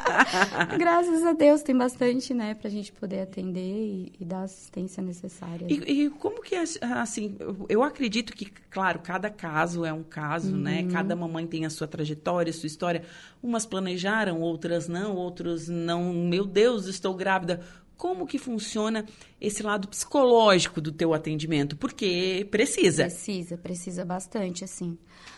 Graças 0.77 1.23
a 1.23 1.33
Deus 1.33 1.61
tem 1.61 1.75
bastante, 1.75 2.33
né, 2.33 2.53
pra 2.53 2.69
gente 2.69 2.91
poder 2.91 3.21
atender 3.21 3.59
e, 3.61 4.11
e 4.19 4.25
dar 4.25 4.39
a 4.39 4.43
assistência 4.43 5.01
necessária. 5.01 5.65
E, 5.69 6.03
e 6.05 6.09
como 6.09 6.41
que 6.41 6.55
é, 6.55 6.63
assim, 6.81 7.37
eu- 7.69 7.81
acredito 7.83 8.33
que, 8.33 8.45
claro, 8.69 8.99
cada 8.99 9.29
caso 9.29 9.85
é 9.85 9.93
um 9.93 10.03
caso, 10.03 10.55
né? 10.55 10.87
Cada 10.91 11.15
mamãe 11.15 11.45
tem 11.47 11.65
a 11.65 11.69
sua 11.69 11.87
trajetória, 11.87 12.51
sua 12.53 12.67
história. 12.67 13.03
Umas 13.41 13.65
planejaram, 13.65 14.39
outras 14.41 14.87
não, 14.87 15.15
outros 15.15 15.67
não. 15.67 16.13
Meu 16.13 16.45
Deus, 16.45 16.85
estou 16.87 17.13
grávida. 17.13 17.61
Como 18.01 18.25
que 18.25 18.39
funciona 18.39 19.05
esse 19.39 19.61
lado 19.61 19.87
psicológico 19.87 20.81
do 20.81 20.91
teu 20.91 21.13
atendimento? 21.13 21.77
Porque 21.77 22.47
precisa. 22.49 23.03
Precisa, 23.03 23.57
precisa 23.59 24.03
bastante, 24.03 24.63
assim. 24.63 24.97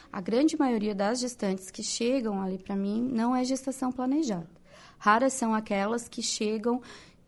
A 0.10 0.22
grande 0.22 0.58
maioria 0.58 0.96
das 0.96 1.20
gestantes 1.20 1.70
que 1.70 1.84
chegam 1.84 2.41
ali 2.41 2.58
para 2.58 2.74
mim 2.74 3.01
não 3.01 3.36
é 3.36 3.43
gestação 3.43 3.91
planejada. 3.91 4.48
Raras 4.98 5.34
são 5.34 5.53
aquelas 5.53 6.08
que 6.08 6.22
chegam 6.22 6.82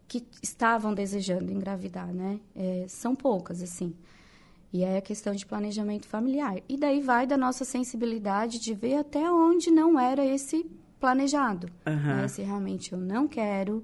que 0.08 0.25
estavam 0.42 0.94
desejando 0.94 1.51
engravidar, 1.51 2.13
né? 2.13 2.39
É, 2.56 2.86
são 2.88 3.13
poucas, 3.13 3.62
assim. 3.62 3.94
E 4.72 4.86
é 4.86 5.00
a 5.00 5.01
questão 5.01 5.36
de 5.36 5.46
planejamento 5.46 6.08
familiar. 6.08 6.62
E 6.70 6.77
daí 6.77 7.01
vai 7.01 7.27
da 7.27 7.36
nossa 7.36 7.65
sensibilidade 7.65 8.58
de 8.58 8.74
ver 8.74 8.96
até 8.96 9.30
onde 9.30 9.70
não 9.70 10.00
era 10.00 10.25
esse 10.25 10.65
planejado. 10.98 11.70
Aham. 11.86 12.22
né? 12.22 12.27
Se 12.30 12.42
realmente 12.42 12.94
eu 12.94 12.98
não 12.98 13.27
quero, 13.27 13.84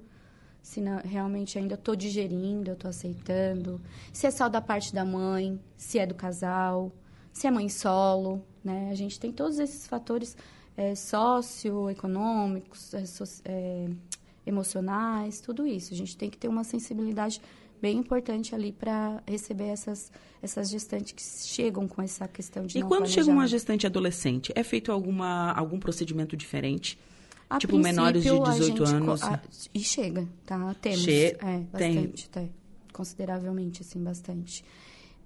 se 0.61 0.79
não- 0.81 0.99
realmente 1.03 1.57
ainda 1.57 1.75
estou 1.75 1.95
digerindo, 1.95 2.69
eu 2.69 2.73
estou 2.75 2.89
aceitando. 2.89 3.79
Se 4.13 4.27
é 4.27 4.31
só 4.31 4.47
da 4.47 4.61
parte 4.61 4.93
da 4.93 5.03
mãe, 5.03 5.59
se 5.75 5.99
é 5.99 6.05
do 6.05 6.15
casal, 6.15 6.91
se 7.33 7.47
é 7.47 7.51
mãe 7.51 7.67
solo, 7.69 8.43
né? 8.63 8.89
A 8.91 8.95
gente 8.95 9.19
tem 9.19 9.31
todos 9.31 9.59
esses 9.59 9.87
fatores 9.87 10.35
é, 10.77 10.95
socioeconômicos, 10.95 12.93
é, 12.93 13.05
so- 13.05 13.41
é, 13.45 13.87
emocionais, 14.45 15.39
tudo 15.41 15.65
isso. 15.67 15.93
A 15.93 15.97
gente 15.97 16.17
tem 16.17 16.29
que 16.29 16.37
ter 16.37 16.47
uma 16.47 16.63
sensibilidade 16.63 17.41
bem 17.81 17.97
importante 17.97 18.53
ali 18.53 18.71
para 18.71 19.21
receber 19.27 19.65
essas, 19.67 20.11
essas 20.41 20.69
gestantes 20.69 21.13
que 21.13 21.21
chegam 21.21 21.87
com 21.87 22.01
essa 22.01 22.27
questão 22.27 22.65
de 22.65 22.77
E 22.77 22.83
quando 22.83 23.07
chega 23.07 23.29
uma 23.29 23.47
gestante 23.47 23.85
adolescente, 23.87 24.51
é 24.55 24.63
feito 24.63 24.91
alguma, 24.91 25.51
algum 25.53 25.79
procedimento 25.79 26.37
diferente? 26.37 26.97
A 27.51 27.57
Tipo, 27.59 27.77
menores 27.77 28.23
de 28.23 28.29
princípio, 28.29 28.49
a 28.51 28.53
18 28.57 28.85
gente 28.85 28.95
anos. 28.95 29.23
a- 29.23 29.41
e 29.73 29.79
chega, 29.81 30.27
tá? 30.45 30.73
Temos. 30.81 30.99
Che- 31.01 31.37
é, 31.41 31.63
tem. 31.77 31.95
bastante, 31.95 32.29
tá? 32.29 32.43
Consideravelmente, 32.93 33.81
assim, 33.81 34.01
bastante. 34.03 34.63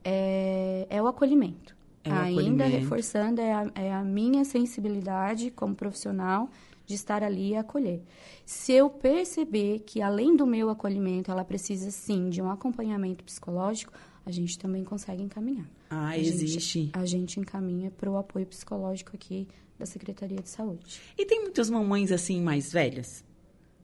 É, 0.04 0.88
é 0.90 1.02
o 1.02 1.08
acolhimento. 1.08 1.76
É 2.04 2.10
o 2.10 2.14
Ainda 2.14 2.30
acolhimento. 2.42 2.78
reforçando, 2.78 3.42
é 3.42 3.54
a, 3.54 3.72
é 3.76 3.94
a 3.94 4.04
minha 4.04 4.46
sensibilidade 4.46 5.50
como 5.52 5.74
profissional 5.76 6.50
de 6.86 6.94
estar 6.94 7.24
ali 7.24 7.50
e 7.52 7.56
acolher. 7.56 8.02
Se 8.46 8.72
eu 8.74 8.90
perceber 8.90 9.80
que, 9.80 10.02
além 10.02 10.36
do 10.36 10.46
meu 10.46 10.70
acolhimento, 10.70 11.32
ela 11.32 11.44
precisa, 11.44 11.90
sim, 11.90 12.30
de 12.30 12.42
um 12.42 12.50
acompanhamento 12.52 13.24
psicológico, 13.24 13.92
a 14.24 14.30
gente 14.32 14.58
também 14.60 14.84
consegue 14.84 15.24
encaminhar. 15.24 15.66
Ah, 15.90 16.10
A 16.10 16.18
gente- 16.18 16.28
existe. 16.30 16.90
a 16.94 17.06
gente 17.06 17.40
encaminha 17.40 17.90
para 17.90 18.10
o 18.10 18.18
apoio 18.18 18.46
psicológico 18.46 19.12
aqui 19.16 19.48
da 19.78 19.86
Secretaria 19.86 20.42
de 20.42 20.50
Saúde. 20.50 21.02
E 21.18 21.26
tem 21.26 21.42
muitas 21.42 21.70
mamães 21.70 22.12
assim 22.12 22.42
mais 22.42 22.72
velhas? 22.72 23.24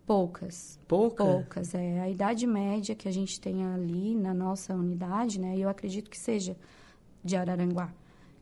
Poucas. 0.05 0.79
Pouca? 0.87 1.23
Poucas, 1.23 1.73
é. 1.73 2.01
A 2.01 2.09
idade 2.09 2.45
média 2.45 2.95
que 2.95 3.07
a 3.07 3.11
gente 3.11 3.39
tem 3.39 3.65
ali 3.65 4.15
na 4.15 4.33
nossa 4.33 4.73
unidade, 4.73 5.39
né? 5.39 5.55
E 5.55 5.61
eu 5.61 5.69
acredito 5.69 6.09
que 6.09 6.17
seja 6.17 6.57
de 7.23 7.35
Araranguá. 7.35 7.93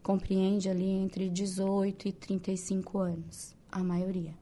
Compreende 0.02 0.70
ali 0.70 0.90
entre 0.90 1.30
18 1.30 2.08
e 2.08 2.12
35 2.12 2.98
anos, 2.98 3.56
a 3.72 3.84
maioria. 3.84 4.34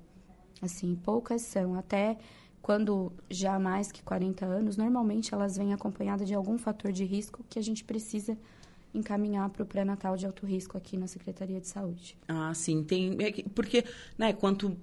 Assim, 0.61 0.95
poucas 0.95 1.41
são. 1.41 1.75
Até 1.75 2.17
quando 2.61 3.11
já 3.29 3.57
mais 3.59 3.91
que 3.91 4.03
40 4.03 4.45
anos, 4.45 4.77
normalmente 4.77 5.33
elas 5.33 5.57
vêm 5.57 5.73
acompanhadas 5.73 6.27
de 6.27 6.33
algum 6.33 6.57
fator 6.57 6.91
de 6.91 7.03
risco 7.03 7.43
que 7.49 7.57
a 7.59 7.61
gente 7.61 7.83
precisa 7.83 8.37
encaminhar 8.93 9.49
para 9.49 9.63
o 9.63 9.65
pré-natal 9.65 10.15
de 10.17 10.25
alto 10.25 10.45
risco 10.45 10.77
aqui 10.77 10.97
na 10.97 11.07
Secretaria 11.07 11.59
de 11.59 11.67
Saúde. 11.67 12.17
Ah, 12.27 12.53
sim, 12.53 12.83
tem. 12.83 13.15
é 13.19 13.31
que- 13.31 13.43
porque, 13.49 13.83
né, 14.17 14.33
quanto. 14.33 14.75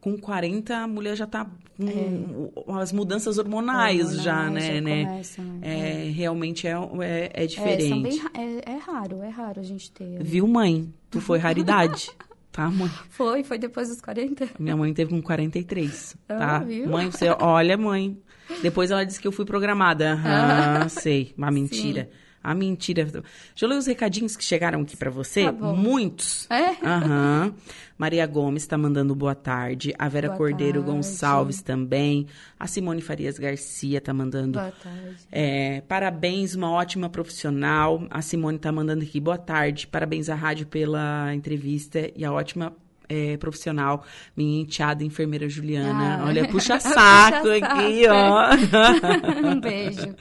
Com 0.00 0.18
40, 0.18 0.76
a 0.76 0.88
mulher 0.88 1.14
já 1.16 1.24
tá 1.24 1.48
com 1.76 2.74
as 2.80 2.90
mudanças 2.92 3.38
hormonais, 3.38 4.20
já, 4.20 4.50
né? 4.50 4.74
já 4.74 4.80
né? 4.80 5.04
começam, 5.06 5.44
É, 5.62 6.10
realmente 6.12 6.66
é, 6.66 6.72
é, 6.72 7.30
é 7.32 7.44
É, 7.44 7.46
diferente. 7.46 8.02
bem, 8.02 8.20
é, 8.34 8.72
é 8.72 8.76
raro, 8.76 9.22
é 9.22 9.28
raro 9.28 9.60
a 9.60 9.62
gente 9.62 9.92
ter. 9.92 10.20
Viu, 10.20 10.48
mãe? 10.48 10.92
Tu 11.08 11.20
foi 11.20 11.38
raridade. 11.38 12.10
tá, 12.50 12.68
mãe? 12.68 12.90
Foi, 13.08 13.44
foi 13.44 13.56
depois 13.56 13.86
dos 13.88 14.00
40. 14.00 14.48
Minha 14.58 14.76
mãe 14.76 14.92
teve 14.92 15.10
com 15.12 15.22
43, 15.22 16.16
tá? 16.26 16.56
Ah, 16.56 16.58
viu? 16.58 16.88
Mãe, 16.88 17.08
você 17.08 17.28
olha, 17.40 17.76
mãe. 17.78 18.18
Depois 18.62 18.90
ela 18.90 19.04
disse 19.06 19.20
que 19.20 19.28
eu 19.28 19.32
fui 19.32 19.44
programada. 19.44 20.18
Ah, 20.26 20.88
sei. 20.88 21.32
Uma 21.38 21.52
mentira. 21.52 22.10
A 22.42 22.54
mentira. 22.54 23.04
Deixa 23.04 23.22
eu 23.60 23.68
ler 23.68 23.76
os 23.76 23.86
recadinhos 23.86 24.36
que 24.36 24.44
chegaram 24.44 24.82
aqui 24.82 24.96
pra 24.96 25.10
você. 25.10 25.44
Tá. 25.44 25.52
Muitos. 25.52 26.48
É? 26.50 26.70
Aham. 26.86 27.54
Maria 27.98 28.24
Gomes 28.26 28.62
está 28.62 28.78
mandando 28.78 29.12
boa 29.14 29.34
tarde. 29.34 29.92
A 29.98 30.08
Vera 30.08 30.28
Boa 30.28 30.38
Cordeiro 30.38 30.80
tarde. 30.80 30.94
Gonçalves 30.94 31.60
também. 31.60 32.28
A 32.58 32.68
Simone 32.68 33.02
Farias 33.02 33.38
Garcia 33.38 34.00
tá 34.00 34.14
mandando. 34.14 34.58
Boa 34.58 34.70
tarde. 34.70 35.16
É, 35.32 35.80
parabéns, 35.82 36.54
uma 36.54 36.70
ótima 36.70 37.08
profissional. 37.08 38.06
A 38.08 38.22
Simone 38.22 38.58
tá 38.58 38.70
mandando 38.70 39.02
aqui, 39.02 39.18
boa 39.18 39.36
tarde. 39.36 39.86
Parabéns 39.88 40.28
à 40.28 40.36
rádio 40.36 40.66
pela 40.66 41.34
entrevista 41.34 42.10
e 42.14 42.24
a 42.24 42.32
ótima 42.32 42.72
é, 43.08 43.36
profissional, 43.36 44.04
minha 44.36 44.62
enteada 44.62 45.02
enfermeira 45.02 45.48
Juliana. 45.48 46.18
Ah. 46.20 46.26
Olha, 46.26 46.46
puxa 46.48 46.78
saco 46.80 47.48
Puxa 47.48 47.56
aqui, 47.56 48.04
saco. 48.04 48.14
ó. 48.14 49.48
um 49.48 49.60
beijo. 49.60 50.14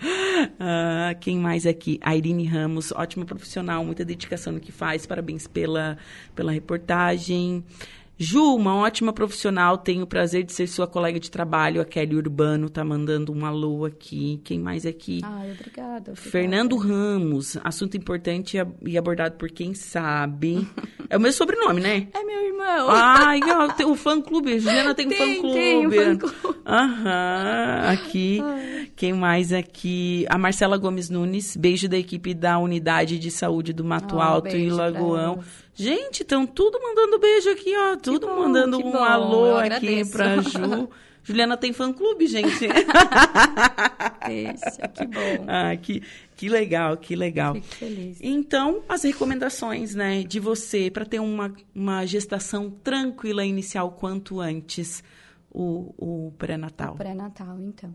Ah, 0.59 1.15
quem 1.19 1.37
mais 1.37 1.65
aqui? 1.65 1.99
A 2.01 2.15
Irine 2.15 2.45
Ramos, 2.45 2.91
ótima 2.91 3.25
profissional, 3.25 3.83
muita 3.83 4.05
dedicação 4.05 4.53
no 4.53 4.59
que 4.59 4.71
faz. 4.71 5.05
Parabéns 5.05 5.47
pela, 5.47 5.97
pela 6.35 6.51
reportagem. 6.51 7.63
Ju, 8.19 8.55
uma 8.55 8.75
ótima 8.75 9.13
profissional, 9.13 9.77
tenho 9.77 10.03
o 10.03 10.07
prazer 10.07 10.43
de 10.43 10.51
ser 10.51 10.65
sua 10.67 10.87
colega 10.87 11.19
de 11.19 11.29
trabalho. 11.29 11.79
A 11.79 11.85
Kelly 11.85 12.15
Urbano 12.15 12.67
tá 12.67 12.83
mandando 12.83 13.31
um 13.31 13.45
alô 13.45 13.85
aqui. 13.85 14.41
Quem 14.43 14.57
mais 14.59 14.85
aqui? 14.87 15.21
Ai, 15.23 15.51
obrigada. 15.51 16.11
obrigada. 16.11 16.15
Fernando 16.15 16.75
Ramos, 16.77 17.57
assunto 17.63 17.95
importante 17.95 18.57
e 18.57 18.59
ab- 18.59 18.73
e 18.85 18.97
abordado 18.97 19.35
por 19.35 19.49
quem 19.49 19.73
sabe. 19.73 20.67
É 21.09 21.15
o 21.15 21.21
meu 21.21 21.31
sobrenome, 21.31 21.79
né? 21.79 22.09
É 22.13 22.21
meu 22.21 22.47
irmão. 22.47 22.89
Ai, 22.89 23.39
ó, 23.45 23.69
tem 23.71 23.85
o 23.85 23.95
fã-clube. 23.95 24.59
Juliana 24.59 24.93
tem 24.93 25.05
um 25.05 25.09
Tem, 25.09 25.35
fã-clube. 25.35 25.55
tem 25.55 25.87
um 25.87 25.91
fã-clube. 26.19 26.57
Aham, 26.65 27.81
aqui. 27.93 28.39
Quem 28.93 29.13
mais 29.13 29.53
aqui? 29.53 30.25
A 30.29 30.37
Marcela 30.37 30.75
Gomes 30.77 31.09
Nunes. 31.09 31.55
Beijo 31.55 31.87
da 31.87 31.97
equipe 31.97 32.33
da 32.33 32.57
Unidade 32.59 33.17
de 33.19 33.31
Saúde 33.31 33.71
do 33.71 33.85
Mato 33.85 34.19
Ah, 34.19 34.25
Alto 34.25 34.49
e 34.49 34.51
beijo 34.51 34.75
pra 34.75 34.85
Lagoão. 34.85 35.39
Gente, 35.77 36.23
estão 36.23 36.47
tudo 36.47 36.81
mandando 36.81 37.19
beijo 37.19 37.51
aqui, 37.51 37.71
ó. 37.77 37.95
Tudo 37.95 38.25
bom, 38.25 38.39
mandando 38.39 38.79
um 38.79 38.91
bom, 38.91 39.03
alô 39.03 39.45
eu 39.45 39.57
aqui 39.57 40.03
pra 40.09 40.41
Ju. 40.41 40.89
Juliana 41.21 41.55
tem 41.55 41.71
fã-clube, 41.71 42.25
gente. 42.25 42.67
Deixa, 44.25 44.87
que 44.87 45.05
bom. 45.05 45.45
ah, 45.45 45.75
que, 45.75 46.01
que 46.35 46.49
legal, 46.49 46.97
que 46.97 47.15
legal. 47.15 47.53
Fico 47.53 47.67
feliz. 47.67 48.17
Então, 48.21 48.81
as 48.89 49.03
recomendações, 49.03 49.93
né, 49.93 50.23
de 50.23 50.39
você 50.39 50.89
para 50.89 51.05
ter 51.05 51.19
uma, 51.19 51.53
uma 51.75 52.05
gestação 52.05 52.71
tranquila 52.71 53.45
inicial 53.45 53.91
quanto 53.91 54.39
antes 54.39 55.03
o, 55.51 55.93
o 55.97 56.31
pré-natal. 56.39 56.95
Pré-natal, 56.95 57.59
então. 57.59 57.93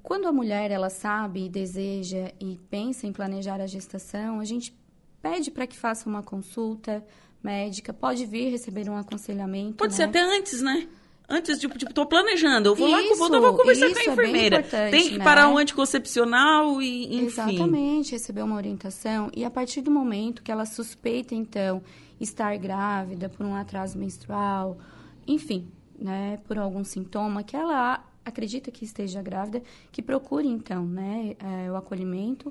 Quando 0.00 0.26
a 0.26 0.32
mulher 0.32 0.70
ela 0.70 0.88
sabe 0.88 1.50
deseja 1.50 2.32
e 2.40 2.58
pensa 2.70 3.06
em 3.06 3.12
planejar 3.12 3.60
a 3.60 3.66
gestação, 3.66 4.40
a 4.40 4.44
gente 4.44 4.72
pede 5.22 5.50
para 5.50 5.66
que 5.66 5.76
faça 5.76 6.08
uma 6.08 6.22
consulta 6.22 7.04
médica, 7.42 7.92
pode 7.92 8.26
vir 8.26 8.50
receber 8.50 8.88
um 8.88 8.96
aconselhamento. 8.96 9.74
Pode 9.74 9.92
né? 9.92 9.96
ser 9.96 10.02
até 10.04 10.20
antes, 10.20 10.60
né? 10.60 10.88
Antes, 11.30 11.58
tipo, 11.58 11.76
tipo, 11.76 11.92
tô 11.92 12.06
planejando, 12.06 12.70
eu 12.70 12.74
vou 12.74 12.88
lá, 12.88 13.02
Isso, 13.02 13.16
vou, 13.16 13.28
eu 13.34 13.42
vou 13.42 13.54
conversar 13.54 13.90
com 13.90 13.98
a 13.98 14.00
é 14.00 14.12
enfermeira. 14.12 14.60
importante, 14.60 14.90
Tem 14.90 15.08
que 15.10 15.18
né? 15.18 15.24
parar 15.24 15.50
o 15.50 15.58
anticoncepcional 15.58 16.80
e, 16.80 17.16
enfim. 17.16 17.26
Exatamente, 17.26 18.12
receber 18.12 18.42
uma 18.42 18.56
orientação. 18.56 19.30
E 19.36 19.44
a 19.44 19.50
partir 19.50 19.82
do 19.82 19.90
momento 19.90 20.42
que 20.42 20.50
ela 20.50 20.64
suspeita, 20.64 21.34
então, 21.34 21.82
estar 22.18 22.56
grávida 22.56 23.28
por 23.28 23.44
um 23.44 23.54
atraso 23.54 23.98
menstrual, 23.98 24.78
enfim, 25.26 25.70
né, 25.98 26.38
por 26.48 26.56
algum 26.56 26.82
sintoma, 26.82 27.42
que 27.42 27.54
ela 27.54 28.02
acredita 28.24 28.70
que 28.70 28.86
esteja 28.86 29.20
grávida, 29.20 29.62
que 29.92 30.00
procure, 30.00 30.48
então, 30.48 30.86
né, 30.86 31.36
é, 31.38 31.70
o 31.70 31.76
acolhimento 31.76 32.50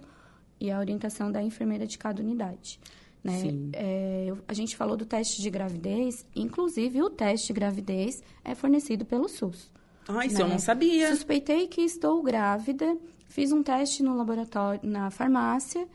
e 0.60 0.70
a 0.72 0.80
orientação 0.80 1.32
da 1.32 1.42
enfermeira 1.42 1.86
de 1.88 1.98
cada 1.98 2.22
unidade. 2.22 2.80
Né? 3.24 3.40
Sim. 3.40 3.70
É, 3.74 4.26
eu- 4.28 4.38
a 4.48 4.54
gente 4.54 4.76
falou 4.78 4.96
do 4.96 5.06
teste 5.06 5.42
de 5.42 5.50
gravidez, 5.50 6.26
inclusive 6.36 7.02
o 7.02 7.10
teste 7.10 7.48
de 7.48 7.54
gravidez 7.54 8.24
é 8.44 8.54
fornecido 8.56 9.06
pelo 9.06 9.28
SUS. 9.28 9.72
Ah, 10.08 10.26
isso 10.26 10.40
eu 10.42 10.46
né? 10.46 10.54
não 10.54 10.60
sabia. 10.60 11.10
Suspeitei 11.14 11.68
que 11.68 11.82
estou 11.82 12.22
grávida, 12.24 12.98
fiz 13.28 13.52
um 13.52 13.62
teste 13.62 14.02
no 14.04 14.16
laboratório, 14.16 14.80
na 14.84 15.10
farmácia, 15.12 15.86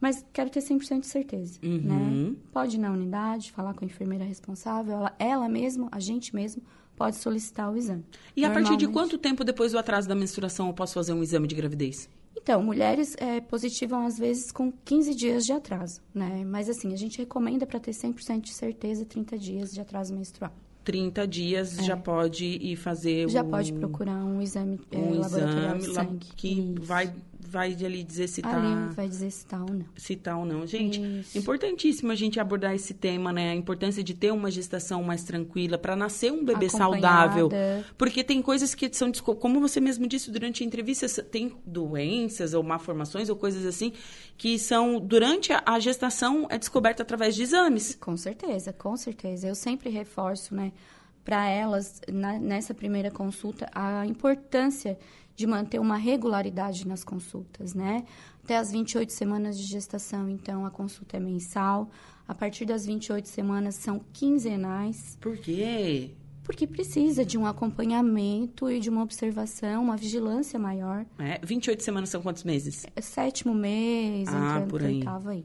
mas 0.00 0.24
quero 0.32 0.50
ter 0.50 0.60
100% 0.60 1.00
de 1.00 1.06
certeza, 1.06 1.58
Uhum. 1.62 1.78
né? 2.30 2.36
Pode 2.52 2.76
ir 2.76 2.80
na 2.80 2.90
unidade, 2.90 3.52
falar 3.52 3.72
com 3.74 3.84
a 3.84 3.86
enfermeira 3.86 4.24
responsável, 4.24 4.94
ela, 4.94 5.14
ela 5.18 5.48
mesma, 5.48 5.88
a 5.92 6.00
gente 6.00 6.34
mesmo, 6.34 6.62
pode 6.96 7.16
solicitar 7.16 7.72
o 7.72 7.76
exame. 7.76 8.04
E 8.36 8.44
a 8.44 8.50
partir 8.50 8.76
de 8.76 8.86
quanto 8.88 9.16
tempo 9.16 9.42
depois 9.44 9.72
do 9.72 9.78
atraso 9.78 10.06
da 10.06 10.14
menstruação 10.14 10.66
eu 10.66 10.74
posso 10.74 10.92
fazer 10.94 11.14
um 11.14 11.22
exame 11.22 11.46
de 11.46 11.54
gravidez? 11.54 12.10
Então, 12.42 12.62
mulheres 12.62 13.14
é, 13.18 13.40
positivam 13.40 14.06
às 14.06 14.18
vezes 14.18 14.50
com 14.50 14.72
15 14.84 15.14
dias 15.14 15.44
de 15.44 15.52
atraso, 15.52 16.00
né? 16.14 16.44
Mas 16.44 16.68
assim, 16.68 16.92
a 16.92 16.96
gente 16.96 17.18
recomenda 17.18 17.66
para 17.66 17.78
ter 17.78 17.92
100% 17.92 18.40
de 18.40 18.54
certeza 18.54 19.04
30 19.04 19.36
dias 19.38 19.72
de 19.72 19.80
atraso 19.80 20.14
menstrual. 20.14 20.52
30 20.82 21.28
dias 21.28 21.76
já 21.84 21.96
pode 21.96 22.44
ir 22.46 22.74
fazer 22.76 23.26
É. 23.26 23.28
Já 23.28 23.42
o- 23.42 23.48
pode 23.50 23.72
procurar 23.74 24.24
um 24.24 24.40
exame 24.40 24.80
é, 24.90 24.96
um 24.96 25.20
laboratorial 25.20 25.76
exame 25.76 25.86
lá 25.94 26.06
que 26.36 26.48
Isso. 26.48 26.82
vai, 26.82 27.12
vai 27.50 27.74
ali 27.84 28.02
dizer 28.04 28.28
se 28.28 28.40
tá, 28.40 28.56
Ali 28.56 28.94
vai 28.94 29.08
dizer 29.08 29.30
se 29.30 29.44
tá 29.44 29.58
ou 29.62 29.70
não. 29.72 29.84
se 29.96 30.14
tá 30.16 30.36
ou 30.36 30.44
não. 30.44 30.66
Gente, 30.66 31.00
Isso. 31.20 31.36
importantíssimo 31.36 32.12
a 32.12 32.14
gente 32.14 32.38
abordar 32.38 32.74
esse 32.74 32.94
tema, 32.94 33.32
né? 33.32 33.50
A 33.50 33.54
importância 33.54 34.02
de 34.04 34.14
ter 34.14 34.32
uma 34.32 34.50
gestação 34.50 35.02
mais 35.02 35.24
tranquila 35.24 35.76
para 35.76 35.96
nascer 35.96 36.32
um 36.32 36.44
bebê 36.44 36.68
saudável. 36.68 37.50
Porque 37.98 38.22
tem 38.22 38.40
coisas 38.40 38.74
que 38.74 38.88
são, 38.92 39.10
como 39.12 39.60
você 39.60 39.80
mesmo 39.80 40.06
disse 40.06 40.30
durante 40.30 40.62
a 40.62 40.66
entrevista, 40.66 41.06
tem 41.22 41.52
doenças 41.66 42.54
ou 42.54 42.62
malformações 42.62 43.28
ou 43.28 43.36
coisas 43.36 43.66
assim 43.66 43.92
que 44.36 44.58
são, 44.58 45.00
durante 45.00 45.52
a- 45.52 45.62
a 45.66 45.78
gestação, 45.80 46.46
é 46.50 46.56
descoberta 46.58 47.02
através 47.02 47.34
de 47.34 47.42
exames. 47.42 47.94
Com 48.00 48.16
certeza, 48.16 48.72
com 48.72 48.96
certeza. 48.96 49.48
Eu 49.48 49.54
sempre 49.54 49.90
reforço, 49.90 50.54
né, 50.54 50.72
para 51.24 51.46
elas, 51.48 52.00
na- 52.10 52.38
nessa 52.38 52.72
primeira 52.72 53.10
consulta, 53.10 53.68
a 53.74 54.06
importância 54.06 54.98
de 55.40 55.46
manter 55.46 55.78
uma 55.78 55.96
regularidade 55.96 56.86
nas 56.86 57.02
consultas, 57.02 57.72
né? 57.72 58.04
Até 58.44 58.58
as 58.58 58.70
28 58.70 59.10
semanas 59.10 59.56
de 59.58 59.64
gestação, 59.66 60.28
então, 60.28 60.66
a 60.66 60.70
consulta 60.70 61.16
é 61.16 61.20
mensal. 61.20 61.88
A 62.28 62.34
partir 62.34 62.66
das 62.66 62.84
28 62.84 63.26
semanas, 63.26 63.74
são 63.76 64.02
quinzenais, 64.12 65.16
Por 65.18 65.38
quê? 65.38 66.10
porque 66.44 66.66
precisa 66.66 67.24
de 67.24 67.38
um 67.38 67.46
acompanhamento 67.46 68.68
e 68.70 68.80
de 68.80 68.90
uma 68.90 69.02
observação, 69.02 69.82
uma 69.84 69.96
vigilância 69.96 70.58
maior. 70.58 71.06
É, 71.18 71.38
28 71.44 71.82
semanas 71.82 72.10
são 72.10 72.20
quantos 72.20 72.44
meses? 72.44 72.84
É 72.94 73.00
sétimo 73.00 73.54
mês, 73.54 74.28
Ah, 74.28 74.32
entrando 74.56 74.68
por 74.68 74.82
aí. 74.82 74.96
oitavo 74.98 75.30
aí. 75.30 75.44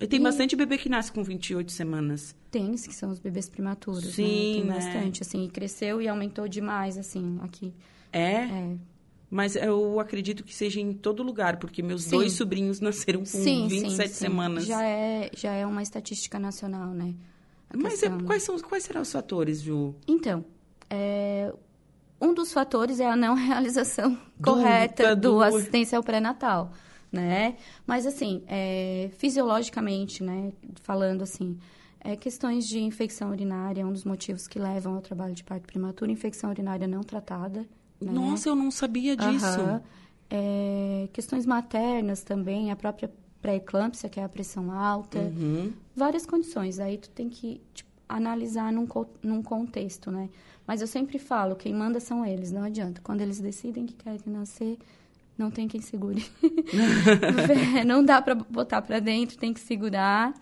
E 0.00 0.06
tem 0.08 0.18
E- 0.18 0.22
bastante 0.22 0.56
bebê 0.56 0.76
que 0.78 0.88
nasce 0.88 1.12
com 1.12 1.22
28 1.22 1.70
semanas. 1.70 2.34
Tem, 2.50 2.72
que 2.72 2.94
são 2.94 3.10
os 3.10 3.20
bebês 3.20 3.48
prematuros, 3.48 4.04
né? 4.06 4.10
Sim, 4.12 4.52
Tem 4.56 4.64
né? 4.64 4.74
bastante, 4.74 5.22
assim, 5.22 5.44
e 5.44 5.48
cresceu 5.48 6.02
e 6.02 6.08
aumentou 6.08 6.48
demais, 6.48 6.98
assim, 6.98 7.38
aqui. 7.42 7.72
É? 8.12 8.32
É. 8.32 8.76
Mas 9.30 9.54
eu 9.54 10.00
acredito 10.00 10.42
que 10.42 10.52
seja 10.54 10.80
em 10.80 10.92
todo 10.92 11.22
lugar, 11.22 11.58
porque 11.58 11.82
meus 11.82 12.04
Sim. 12.04 12.10
dois 12.10 12.32
sobrinhos 12.32 12.80
nasceram 12.82 13.20
com 13.20 13.26
sim, 13.26 13.68
27 13.68 14.08
sim, 14.08 14.14
sim. 14.14 14.20
semanas. 14.20 14.64
Já 14.66 14.82
é, 14.84 15.30
já 15.36 15.52
é 15.52 15.64
uma 15.64 15.82
estatística 15.82 16.38
nacional, 16.38 16.88
né? 16.88 17.14
A 17.72 17.76
Mas 17.76 18.02
é- 18.02 18.08
questão- 18.08 18.26
quais, 18.26 18.42
são, 18.42 18.58
quais 18.58 18.82
serão 18.84 19.02
os 19.02 19.12
fatores, 19.12 19.60
Ju? 19.62 19.94
Então, 20.08 20.44
é, 20.90 21.54
um 22.20 22.34
dos 22.34 22.52
fatores 22.52 22.98
é 22.98 23.06
a 23.08 23.14
não 23.14 23.34
realização 23.38 24.14
Do- 24.36 24.42
correta 24.42 25.14
do, 25.14 25.34
do- 25.34 25.42
assistência 25.42 25.96
ao 25.96 26.02
pré-natal, 26.02 26.72
né? 27.12 27.56
Mas, 27.86 28.06
assim, 28.06 28.42
é, 28.48 29.10
fisiologicamente, 29.16 30.22
né, 30.24 30.52
falando 30.82 31.22
assim, 31.22 31.56
é, 32.00 32.16
questões 32.16 32.66
de 32.66 32.80
infecção 32.80 33.30
urinária 33.30 33.82
é 33.82 33.86
um 33.86 33.92
dos 33.92 34.04
motivos 34.04 34.48
que 34.48 34.58
levam 34.58 34.94
ao 34.96 35.00
trabalho 35.00 35.34
de 35.34 35.44
parto 35.44 35.66
prematuro, 35.66 36.10
infecção 36.10 36.50
urinária 36.50 36.88
não 36.88 37.02
tratada, 37.02 37.64
né? 38.00 38.12
Nossa, 38.12 38.48
eu 38.48 38.54
não 38.54 38.70
sabia 38.70 39.16
disso. 39.16 39.46
Aham. 39.46 39.82
É, 40.30 41.08
questões 41.12 41.44
maternas 41.44 42.22
também, 42.22 42.70
a 42.70 42.76
própria 42.76 43.10
pré-eclâmpsia, 43.42 44.08
que 44.08 44.20
é 44.20 44.24
a 44.24 44.28
pressão 44.28 44.70
alta. 44.70 45.18
Uhum. 45.18 45.72
Várias 45.94 46.24
condições. 46.24 46.78
Aí 46.78 46.98
tu 46.98 47.10
tem 47.10 47.28
que 47.28 47.60
tipo, 47.74 47.90
analisar 48.08 48.72
num, 48.72 48.86
num 49.22 49.42
contexto, 49.42 50.10
né? 50.10 50.28
Mas 50.66 50.80
eu 50.80 50.86
sempre 50.86 51.18
falo, 51.18 51.56
quem 51.56 51.74
manda 51.74 51.98
são 51.98 52.24
eles, 52.24 52.52
não 52.52 52.62
adianta. 52.62 53.00
Quando 53.02 53.20
eles 53.22 53.40
decidem 53.40 53.86
que 53.86 53.94
querem 53.94 54.20
nascer, 54.26 54.78
não 55.36 55.50
tem 55.50 55.66
quem 55.66 55.80
segure. 55.80 56.24
não 57.86 58.04
dá 58.04 58.22
pra 58.22 58.34
botar 58.34 58.82
pra 58.82 59.00
dentro, 59.00 59.36
tem 59.36 59.52
que 59.52 59.60
segurar 59.60 60.32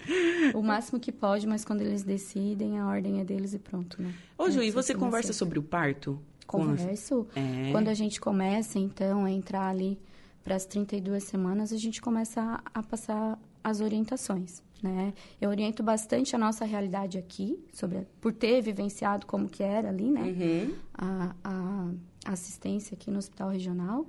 o 0.55 0.62
máximo 0.62 1.01
que 1.01 1.12
pode, 1.12 1.47
mas 1.47 1.64
quando 1.64 1.81
eles 1.81 2.03
decidem, 2.03 2.79
a 2.79 2.87
ordem 2.87 3.21
é 3.21 3.25
deles 3.25 3.55
e 3.55 3.59
pronto, 3.59 4.03
né? 4.03 4.12
Ô, 4.37 4.51
Ju, 4.51 4.59
que 4.61 4.66
e 4.66 4.66
ser 4.66 4.73
você 4.73 4.94
conversa 4.94 5.33
sobre 5.33 5.59
o 5.59 5.62
parto? 5.62 6.21
Converso. 6.48 7.26
É. 7.37 7.70
Quando 7.72 7.88
a 7.88 7.94
gente 7.94 8.20
começa, 8.20 8.78
então, 8.78 9.24
a 9.24 9.30
entrar 9.30 9.68
ali 9.68 9.98
para 10.42 10.56
as 10.56 10.64
32 10.64 11.24
semanas, 11.24 11.72
a 11.72 11.76
gente 11.76 12.00
começa 12.00 12.40
a, 12.40 12.78
a 12.80 12.82
passar 12.82 13.38
as 13.62 13.80
orientações, 13.80 14.62
né? 14.82 15.12
Eu 15.40 15.50
oriento 15.50 15.82
bastante 15.82 16.34
a 16.34 16.38
nossa 16.38 16.64
realidade 16.64 17.18
aqui, 17.18 17.58
sobre 17.72 17.98
a- 17.98 18.04
por 18.20 18.32
ter 18.32 18.62
vivenciado 18.62 19.26
como 19.26 19.48
que 19.48 19.62
era 19.62 19.90
ali, 19.90 20.11
né? 20.11 20.22
Uhum. 20.22 20.74
A, 20.94 21.34
a 21.44 22.32
assistência 22.32 22.94
aqui 22.94 23.11
no 23.11 23.18
hospital 23.18 23.50
regional. 23.50 24.06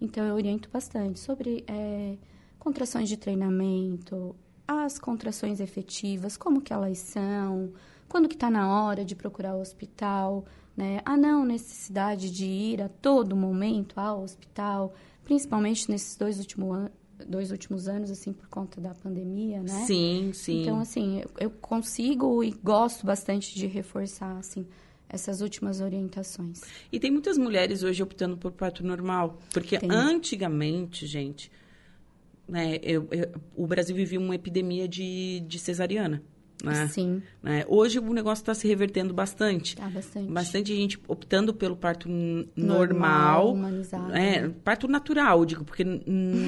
Então, 0.00 0.24
eu 0.26 0.34
oriento 0.34 0.68
bastante 0.72 1.18
sobre 1.18 1.64
é, 1.66 2.16
contrações 2.58 3.08
de 3.08 3.16
treinamento, 3.16 4.34
as 4.66 4.98
contrações 4.98 5.60
efetivas, 5.60 6.36
como 6.36 6.60
que 6.60 6.72
elas 6.72 6.98
são, 6.98 7.72
quando 8.08 8.28
que 8.28 8.34
está 8.34 8.50
na 8.50 8.82
hora 8.82 9.04
de 9.04 9.14
procurar 9.14 9.54
o 9.54 9.60
hospital, 9.60 10.44
né? 10.76 11.00
A 11.04 11.16
não 11.16 11.44
necessidade 11.44 12.30
de 12.30 12.46
ir 12.46 12.82
a 12.82 12.88
todo 12.88 13.36
momento 13.36 13.98
ao 13.98 14.22
hospital, 14.22 14.94
principalmente 15.24 15.90
nesses 15.90 16.16
dois, 16.16 16.38
último 16.38 16.72
an 16.72 16.90
dois 17.28 17.50
últimos 17.50 17.86
anos, 17.86 18.10
assim, 18.10 18.32
por 18.32 18.48
conta 18.48 18.80
da 18.80 18.94
pandemia, 18.94 19.62
né? 19.62 19.84
Sim, 19.86 20.30
sim. 20.32 20.62
Então, 20.62 20.80
assim, 20.80 21.20
eu, 21.20 21.30
eu 21.38 21.50
consigo 21.50 22.42
e 22.42 22.50
gosto 22.50 23.04
bastante 23.04 23.54
de 23.54 23.66
reforçar, 23.66 24.38
assim, 24.38 24.66
essas 25.06 25.42
últimas 25.42 25.82
orientações. 25.82 26.62
E 26.90 26.98
tem 26.98 27.10
muitas 27.10 27.36
mulheres 27.36 27.82
hoje 27.82 28.02
optando 28.02 28.38
por 28.38 28.52
parto 28.52 28.82
normal. 28.82 29.38
Porque 29.52 29.78
Tem. 29.78 29.90
antigamente, 29.90 31.06
gente, 31.06 31.52
né, 32.48 32.78
eu- 32.82 33.06
eu- 33.10 33.30
o 33.54 33.66
Brasil 33.66 33.94
vivia 33.94 34.18
uma 34.18 34.34
epidemia 34.34 34.88
de, 34.88 35.40
de 35.46 35.58
cesariana. 35.58 36.22
Né? 36.62 36.88
Sim, 36.88 37.22
Né? 37.42 37.64
Hoje 37.68 37.98
o 37.98 38.12
negócio 38.12 38.42
está 38.42 38.54
se 38.54 38.68
revertendo 38.68 39.14
bastante. 39.14 39.76
tá 39.76 39.88
bastante. 39.88 40.30
Bastante 40.30 40.74
gente 40.76 40.98
optando 41.08 41.54
pelo 41.54 41.76
parto 41.76 42.08
Normal, 42.08 42.46
normal. 42.56 43.52
humanizado. 43.54 44.12
É, 44.14 44.48
parto 44.48 44.86
natural, 44.88 45.44
digo, 45.44 45.64
porque, 45.64 45.84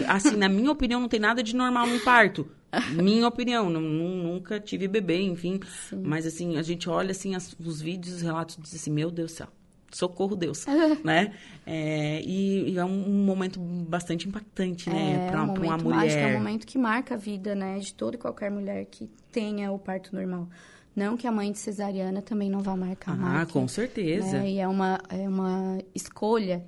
assim, 0.08 0.36
na 0.36 0.48
minha 0.48 0.70
opinião, 0.70 1.00
não 1.00 1.08
tem 1.08 1.20
nada 1.20 1.42
de 1.42 1.54
normal 1.54 1.86
num 1.86 1.98
parto. 2.00 2.46
Minha 2.94 3.26
opinião, 3.28 3.68
nu- 3.68 3.80
nu- 3.80 4.22
nunca 4.32 4.58
tive 4.58 4.88
bebê, 4.88 5.20
enfim. 5.20 5.60
Sim. 5.90 6.00
Mas, 6.04 6.26
assim, 6.26 6.56
a 6.56 6.62
gente 6.62 6.88
olha, 6.88 7.10
assim, 7.10 7.34
as- 7.34 7.54
os 7.60 7.80
vídeos, 7.82 8.16
os 8.16 8.22
relatos, 8.22 8.56
e 8.56 8.62
diz 8.62 8.74
assim, 8.74 8.90
meu 8.90 9.10
Deus 9.10 9.32
do 9.32 9.36
céu, 9.36 9.48
socorro 9.92 10.34
Deus, 10.34 10.64
né? 11.04 11.32
É, 11.66 12.20
e, 12.22 12.70
e 12.72 12.78
é 12.78 12.84
um, 12.84 13.24
momento 13.24 13.60
bastante 13.60 14.28
impactante, 14.28 14.88
né, 14.90 15.26
É, 15.26 15.30
pra, 15.30 15.42
um 15.42 15.44
uma 15.44 15.54
momento 15.54 15.88
mágico, 15.88 16.20
é 16.20 16.24
um 16.24 16.26
mulher. 16.28 16.38
momento 16.38 16.66
que 16.66 16.78
marca 16.78 17.14
a 17.14 17.18
vida, 17.18 17.54
né, 17.54 17.78
de 17.78 17.94
toda 17.94 18.16
e 18.16 18.18
qualquer 18.18 18.50
mulher 18.50 18.84
que 18.86 19.08
tenha 19.30 19.70
o 19.70 19.78
parto 19.78 20.14
normal. 20.14 20.48
Não 20.94 21.16
que 21.16 21.26
a 21.26 21.32
mãe 21.32 21.50
de 21.52 21.58
cesariana 21.58 22.20
também 22.20 22.50
não 22.50 22.60
vá 22.60 22.76
marcar. 22.76 23.16
Ah, 23.18 23.46
com 23.46 23.66
certeza. 23.66 24.38
né, 24.40 24.50
E 24.50 24.58
é 24.58 24.68
uma, 24.68 25.00
é 25.08 25.26
uma 25.28 25.78
escolha 25.94 26.62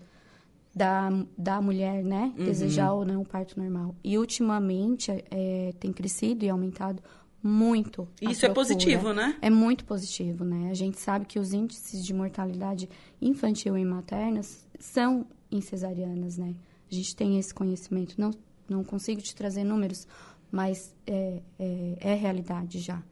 da, 0.74 1.10
da 1.36 1.60
mulher, 1.60 2.02
né? 2.02 2.32
Uhum. 2.38 2.44
Desejar 2.44 2.92
ou 2.92 3.04
não 3.04 3.20
o 3.22 3.24
parto 3.26 3.60
normal. 3.60 3.94
E 4.02 4.16
ultimamente 4.18 5.10
é, 5.30 5.72
tem 5.78 5.92
crescido 5.92 6.44
e 6.44 6.48
aumentado 6.48 7.02
muito. 7.46 8.08
Isso 8.22 8.46
é 8.46 8.48
positivo, 8.48 9.12
né? 9.12 9.36
É 9.42 9.50
muito 9.50 9.84
positivo, 9.84 10.44
né? 10.44 10.70
A 10.70 10.74
gente 10.74 10.98
sabe 10.98 11.26
que 11.26 11.38
os 11.38 11.52
índices 11.52 12.02
de 12.02 12.14
mortalidade 12.14 12.88
infantil 13.20 13.76
e 13.76 13.84
materna 13.84 14.40
são 14.80 15.26
em 15.52 15.60
cesarianas, 15.60 16.38
né? 16.38 16.54
A 16.90 16.94
gente 16.94 17.14
tem 17.14 17.38
esse 17.38 17.52
conhecimento. 17.52 18.18
Não, 18.18 18.30
não 18.66 18.82
consigo 18.82 19.20
te 19.20 19.34
trazer 19.36 19.62
números, 19.62 20.08
mas 20.50 20.94
é, 21.06 21.42
é, 21.58 21.96
é 22.00 22.14
realidade 22.14 22.78
já. 22.78 23.02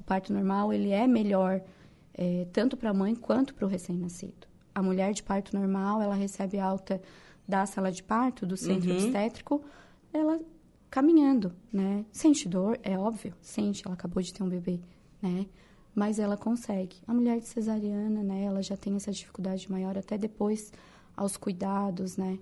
O 0.00 0.04
parto 0.04 0.32
normal, 0.32 0.72
ele 0.72 0.90
é 0.90 1.06
melhor 1.06 1.60
é, 2.14 2.46
tanto 2.50 2.78
para 2.78 2.90
a 2.90 2.94
mãe 2.94 3.14
quanto 3.14 3.54
para 3.54 3.66
o 3.66 3.68
recém-nascido. 3.68 4.46
A 4.74 4.82
mulher 4.82 5.12
de 5.12 5.22
parto 5.22 5.54
normal, 5.54 6.00
ela 6.00 6.14
recebe 6.14 6.58
alta 6.58 6.98
da 7.46 7.66
sala 7.66 7.92
de 7.92 8.02
parto, 8.02 8.46
do 8.46 8.56
centro 8.56 8.88
Uhum. 8.88 8.96
obstétrico, 8.96 9.62
ela 10.14 10.40
caminhando, 10.92 11.52
né? 11.72 12.04
Sente 12.12 12.46
dor, 12.46 12.78
é 12.82 12.98
óbvio, 12.98 13.34
sente, 13.40 13.82
ela 13.84 13.94
acabou 13.94 14.22
de 14.22 14.32
ter 14.32 14.42
um 14.42 14.48
bebê, 14.48 14.78
né? 15.22 15.46
mas 15.94 16.18
ela 16.18 16.36
consegue. 16.36 16.96
A 17.06 17.14
mulher 17.14 17.38
de 17.38 17.46
cesariana, 17.46 18.22
né, 18.22 18.44
ela 18.44 18.62
já 18.62 18.76
tem 18.76 18.94
essa 18.96 19.10
dificuldade 19.10 19.70
maior 19.70 19.96
até 19.96 20.16
depois 20.16 20.72
aos 21.16 21.36
cuidados, 21.36 22.16
né, 22.16 22.38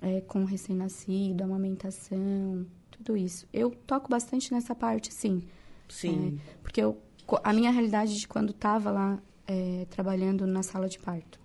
é, 0.00 0.20
com 0.22 0.44
recém-nascido, 0.44 1.42
amamentação, 1.42 2.66
tudo 2.90 3.16
isso. 3.16 3.46
Eu 3.52 3.70
toco 3.86 4.08
bastante 4.08 4.52
nessa 4.52 4.74
parte, 4.74 5.12
sim. 5.12 5.42
Sim. 5.88 6.38
É, 6.38 6.58
porque 6.62 6.82
eu, 6.82 6.98
a 7.42 7.52
minha 7.52 7.70
realidade 7.70 8.18
de 8.18 8.28
quando 8.28 8.50
estava 8.50 8.90
lá 8.90 9.22
é, 9.46 9.86
trabalhando 9.90 10.46
na 10.46 10.62
sala 10.62 10.88
de 10.88 10.98
parto, 10.98 11.40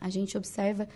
a 0.00 0.08
gente 0.08 0.36
observa 0.36 0.88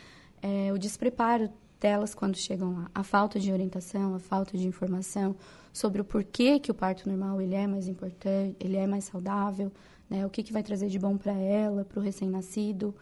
é, 0.42 0.72
o 0.72 0.78
despreparo 0.78 1.50
delas 1.80 2.14
quando 2.14 2.36
chegam 2.36 2.74
lá. 2.74 2.90
A 2.94 3.02
falta 3.02 3.40
de 3.40 3.50
orientação, 3.52 4.14
a 4.14 4.18
falta 4.18 4.56
de 4.56 4.66
informação 4.66 5.34
sobre 5.72 6.00
o 6.00 6.04
porquê 6.04 6.60
que 6.60 6.70
o 6.70 6.74
parto 6.74 7.08
normal 7.08 7.40
ele 7.40 7.54
é 7.54 7.66
mais 7.66 7.88
importante, 7.88 8.56
ele 8.60 8.76
é 8.76 8.86
mais 8.86 9.04
saudável, 9.04 9.72
né? 10.08 10.26
O 10.26 10.30
que, 10.30 10.42
que 10.42 10.52
vai 10.52 10.62
trazer 10.62 10.88
de 10.88 10.98
bom 10.98 11.16
para 11.16 11.32
ela, 11.32 11.84
para 11.84 11.98
o 11.98 12.02
recém-nascido. 12.02 12.94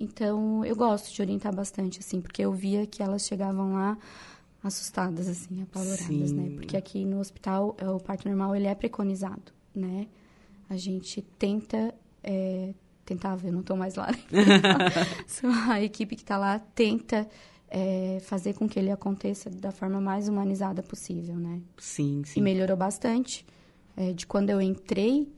Então, 0.00 0.64
eu 0.64 0.76
gosto 0.76 1.12
de 1.12 1.20
orientar 1.22 1.54
bastante, 1.54 2.00
assim, 2.00 2.20
porque 2.20 2.42
eu 2.42 2.52
via 2.52 2.86
que 2.86 3.02
elas 3.02 3.26
chegavam 3.26 3.74
lá 3.74 3.96
assustadas, 4.62 5.28
assim, 5.28 5.62
apavoradas, 5.62 6.32
né? 6.32 6.50
Porque 6.56 6.76
aqui 6.76 7.04
no 7.04 7.20
hospital, 7.20 7.76
é, 7.78 7.88
o 7.88 8.00
parto 8.00 8.28
normal, 8.28 8.54
ele 8.56 8.66
é 8.66 8.74
preconizado, 8.74 9.52
né? 9.74 10.06
A 10.68 10.76
gente 10.76 11.22
tenta... 11.38 11.94
É, 12.22 12.74
tentava, 13.04 13.46
eu 13.46 13.52
não 13.52 13.60
estou 13.60 13.74
mais 13.76 13.94
lá. 13.94 14.08
a 15.70 15.82
equipe 15.82 16.14
que 16.14 16.22
está 16.22 16.36
lá 16.36 16.58
tenta 16.58 17.26
é, 17.70 18.18
fazer 18.22 18.54
com 18.54 18.68
que 18.68 18.78
ele 18.78 18.90
aconteça 18.90 19.50
da 19.50 19.70
forma 19.70 20.00
mais 20.00 20.28
humanizada 20.28 20.82
possível, 20.82 21.36
né? 21.36 21.60
Sim, 21.76 22.22
sim. 22.24 22.40
E 22.40 22.42
melhorou 22.42 22.76
bastante. 22.76 23.46
É, 23.96 24.12
de 24.12 24.26
quando 24.26 24.50
eu 24.50 24.60
entrei 24.60 25.28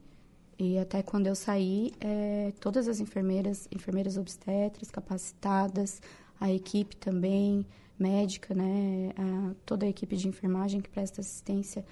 e 0.59 0.79
até 0.79 1.03
quando 1.03 1.27
eu 1.27 1.35
saí, 1.35 1.93
é, 2.01 2.53
todas 2.61 2.87
as 2.87 3.01
enfermeiras, 3.01 3.67
enfermeiras 3.75 4.19
obstetras 4.19 4.91
capacitadas, 4.91 6.03
a 6.39 6.53
equipe 6.53 6.95
também, 6.97 7.67
médica, 7.99 8.55
né? 8.55 9.13
A, 9.17 9.55
toda 9.65 9.87
a 9.87 9.89
equipe 9.89 10.17
de 10.17 10.29
enfermagem 10.29 10.81
que 10.81 10.89
presta 10.89 11.21
assistência 11.21 11.85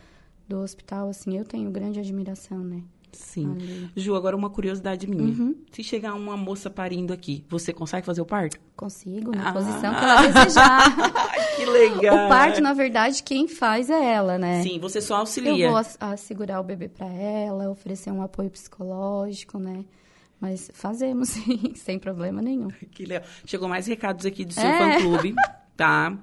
do 0.46 0.58
hospital, 0.58 1.08
assim, 1.08 1.36
eu 1.36 1.44
tenho 1.44 1.70
grande 1.70 1.98
admiração, 2.00 2.58
né? 2.58 2.82
Sim. 3.12 3.90
Ju, 3.96 4.14
agora 4.14 4.36
uma 4.36 4.50
curiosidade 4.50 5.06
minha. 5.06 5.24
Uhum. 5.24 5.54
Se 5.72 5.82
chegar 5.82 6.14
uma 6.14 6.36
moça 6.36 6.68
parindo 6.68 7.12
aqui, 7.12 7.44
você 7.48 7.72
consegue 7.72 8.04
fazer 8.04 8.20
o 8.20 8.26
parto? 8.26 8.58
Consigo, 8.76 9.30
na 9.34 9.50
ah. 9.50 9.52
posição 9.52 9.94
que 9.94 10.04
ela 10.04 10.26
desejar. 10.26 10.94
que 11.56 11.64
legal. 11.64 12.26
O 12.26 12.28
parto, 12.28 12.60
na 12.60 12.72
verdade, 12.72 13.22
quem 13.22 13.48
faz 13.48 13.90
é 13.90 14.12
ela, 14.12 14.38
né? 14.38 14.62
Sim, 14.62 14.78
você 14.78 15.00
só 15.00 15.16
auxilia. 15.16 15.66
Eu 15.66 15.72
vou 15.72 15.82
assegurar 16.00 16.60
o 16.60 16.64
bebê 16.64 16.88
para 16.88 17.06
ela, 17.06 17.70
oferecer 17.70 18.10
um 18.10 18.22
apoio 18.22 18.50
psicológico, 18.50 19.58
né? 19.58 19.84
Mas 20.40 20.70
fazemos, 20.72 21.30
sim, 21.30 21.72
sem 21.74 21.98
problema 21.98 22.40
nenhum. 22.40 22.68
Que 22.68 23.04
legal. 23.04 23.26
Chegou 23.44 23.68
mais 23.68 23.86
recados 23.86 24.24
aqui 24.24 24.44
do 24.44 24.52
seu 24.52 24.62
é. 24.62 24.78
fã-clube. 24.78 25.34
tá? 25.78 26.18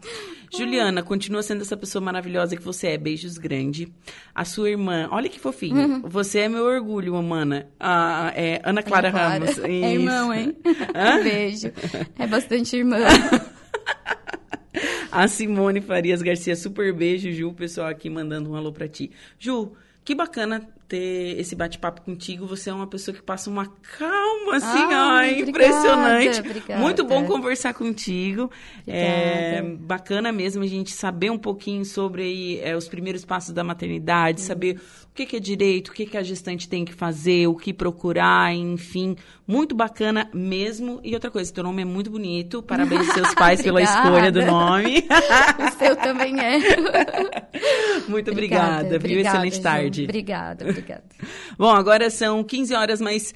Juliana, 0.53 1.01
continua 1.01 1.41
sendo 1.41 1.61
essa 1.61 1.75
pessoa 1.75 2.01
maravilhosa 2.01 2.55
que 2.55 2.61
você 2.61 2.89
é. 2.89 2.97
Beijos 2.97 3.37
grande. 3.37 3.91
A 4.33 4.45
sua 4.45 4.69
irmã, 4.69 5.07
olha 5.11 5.29
que 5.29 5.39
fofinho. 5.39 5.77
Uhum. 5.77 6.01
Você 6.01 6.39
é 6.39 6.49
meu 6.49 6.63
orgulho, 6.63 7.13
mana. 7.23 7.67
Ah, 7.79 8.31
é 8.35 8.61
Ana 8.63 8.83
Clara, 8.83 9.09
Ana 9.09 9.17
Clara. 9.17 9.45
Ramos. 9.45 9.59
É 9.59 9.93
irmão, 9.93 10.33
hein? 10.33 10.55
Beijo. 11.23 11.71
É 12.19 12.27
bastante 12.27 12.75
irmã. 12.75 12.97
A 15.11 15.27
Simone 15.29 15.79
Farias 15.79 16.21
Garcia, 16.21 16.55
super 16.55 16.93
beijo, 16.93 17.31
Ju. 17.31 17.49
O 17.49 17.53
pessoal 17.53 17.87
aqui 17.87 18.09
mandando 18.09 18.51
um 18.51 18.55
alô 18.55 18.73
pra 18.73 18.89
ti. 18.89 19.11
Ju, 19.39 19.71
que 20.03 20.13
bacana 20.13 20.67
ter 20.87 21.39
esse 21.39 21.55
bate-papo 21.55 22.01
contigo. 22.01 22.45
Você 22.47 22.69
é 22.69 22.73
uma 22.73 22.87
pessoa 22.87 23.15
que 23.15 23.21
passa 23.21 23.49
uma 23.49 23.65
calma, 23.97 24.55
assim, 24.55 24.93
ah, 24.93 25.21
ó, 25.21 25.23
impressionante. 25.23 26.39
Obrigada. 26.39 26.81
Muito 26.81 27.03
bom 27.03 27.25
conversar 27.25 27.73
contigo. 27.73 28.49
É 28.87 29.61
bacana 29.61 30.31
mesmo 30.31 30.63
a 30.63 30.67
gente 30.67 30.91
saber 30.91 31.29
um 31.29 31.37
pouquinho 31.37 31.85
sobre 31.85 32.59
é, 32.59 32.75
os 32.75 32.87
primeiros 32.87 33.25
passos 33.25 33.53
da 33.53 33.63
maternidade, 33.63 34.41
hum. 34.41 34.45
saber 34.45 34.79
o 35.11 35.15
que, 35.15 35.25
que, 35.25 35.37
é 35.37 35.39
direito, 35.39 35.89
o 35.89 35.93
que, 35.93 36.05
que 36.05 36.17
a 36.17 36.23
gestante 36.23 36.67
tem 36.67 36.83
que 36.83 36.93
fazer, 36.93 37.47
o 37.47 37.55
que 37.55 37.73
procurar, 37.73 38.53
enfim. 38.53 39.15
Muito 39.47 39.73
bacana 39.73 40.29
mesmo. 40.33 40.99
E 41.03 41.13
outra 41.13 41.31
coisa, 41.31 41.53
teu 41.53 41.63
nome 41.63 41.83
é 41.83 41.85
muito 41.85 42.09
bonito. 42.11 42.61
Parabéns 42.61 43.07
seus 43.13 43.33
pais 43.35 43.61
pela 43.61 43.81
escolha 43.81 44.31
do 44.31 44.45
nome. 44.45 45.05
o 45.59 45.77
seu 45.77 45.95
também 45.95 46.39
é. 46.39 46.57
Muito 48.07 48.31
obrigada, 48.31 48.95
obrigada 48.95 48.99
viu? 48.99 49.19
Excelente 49.21 49.55
Ju. 49.55 49.61
tarde. 49.61 50.03
Obrigada, 50.03 50.65
obrigada. 50.79 51.03
Bom, 51.57 51.69
agora 51.69 52.09
são 52.09 52.43
15 52.43 52.73
horas 52.73 53.01
mais 53.01 53.33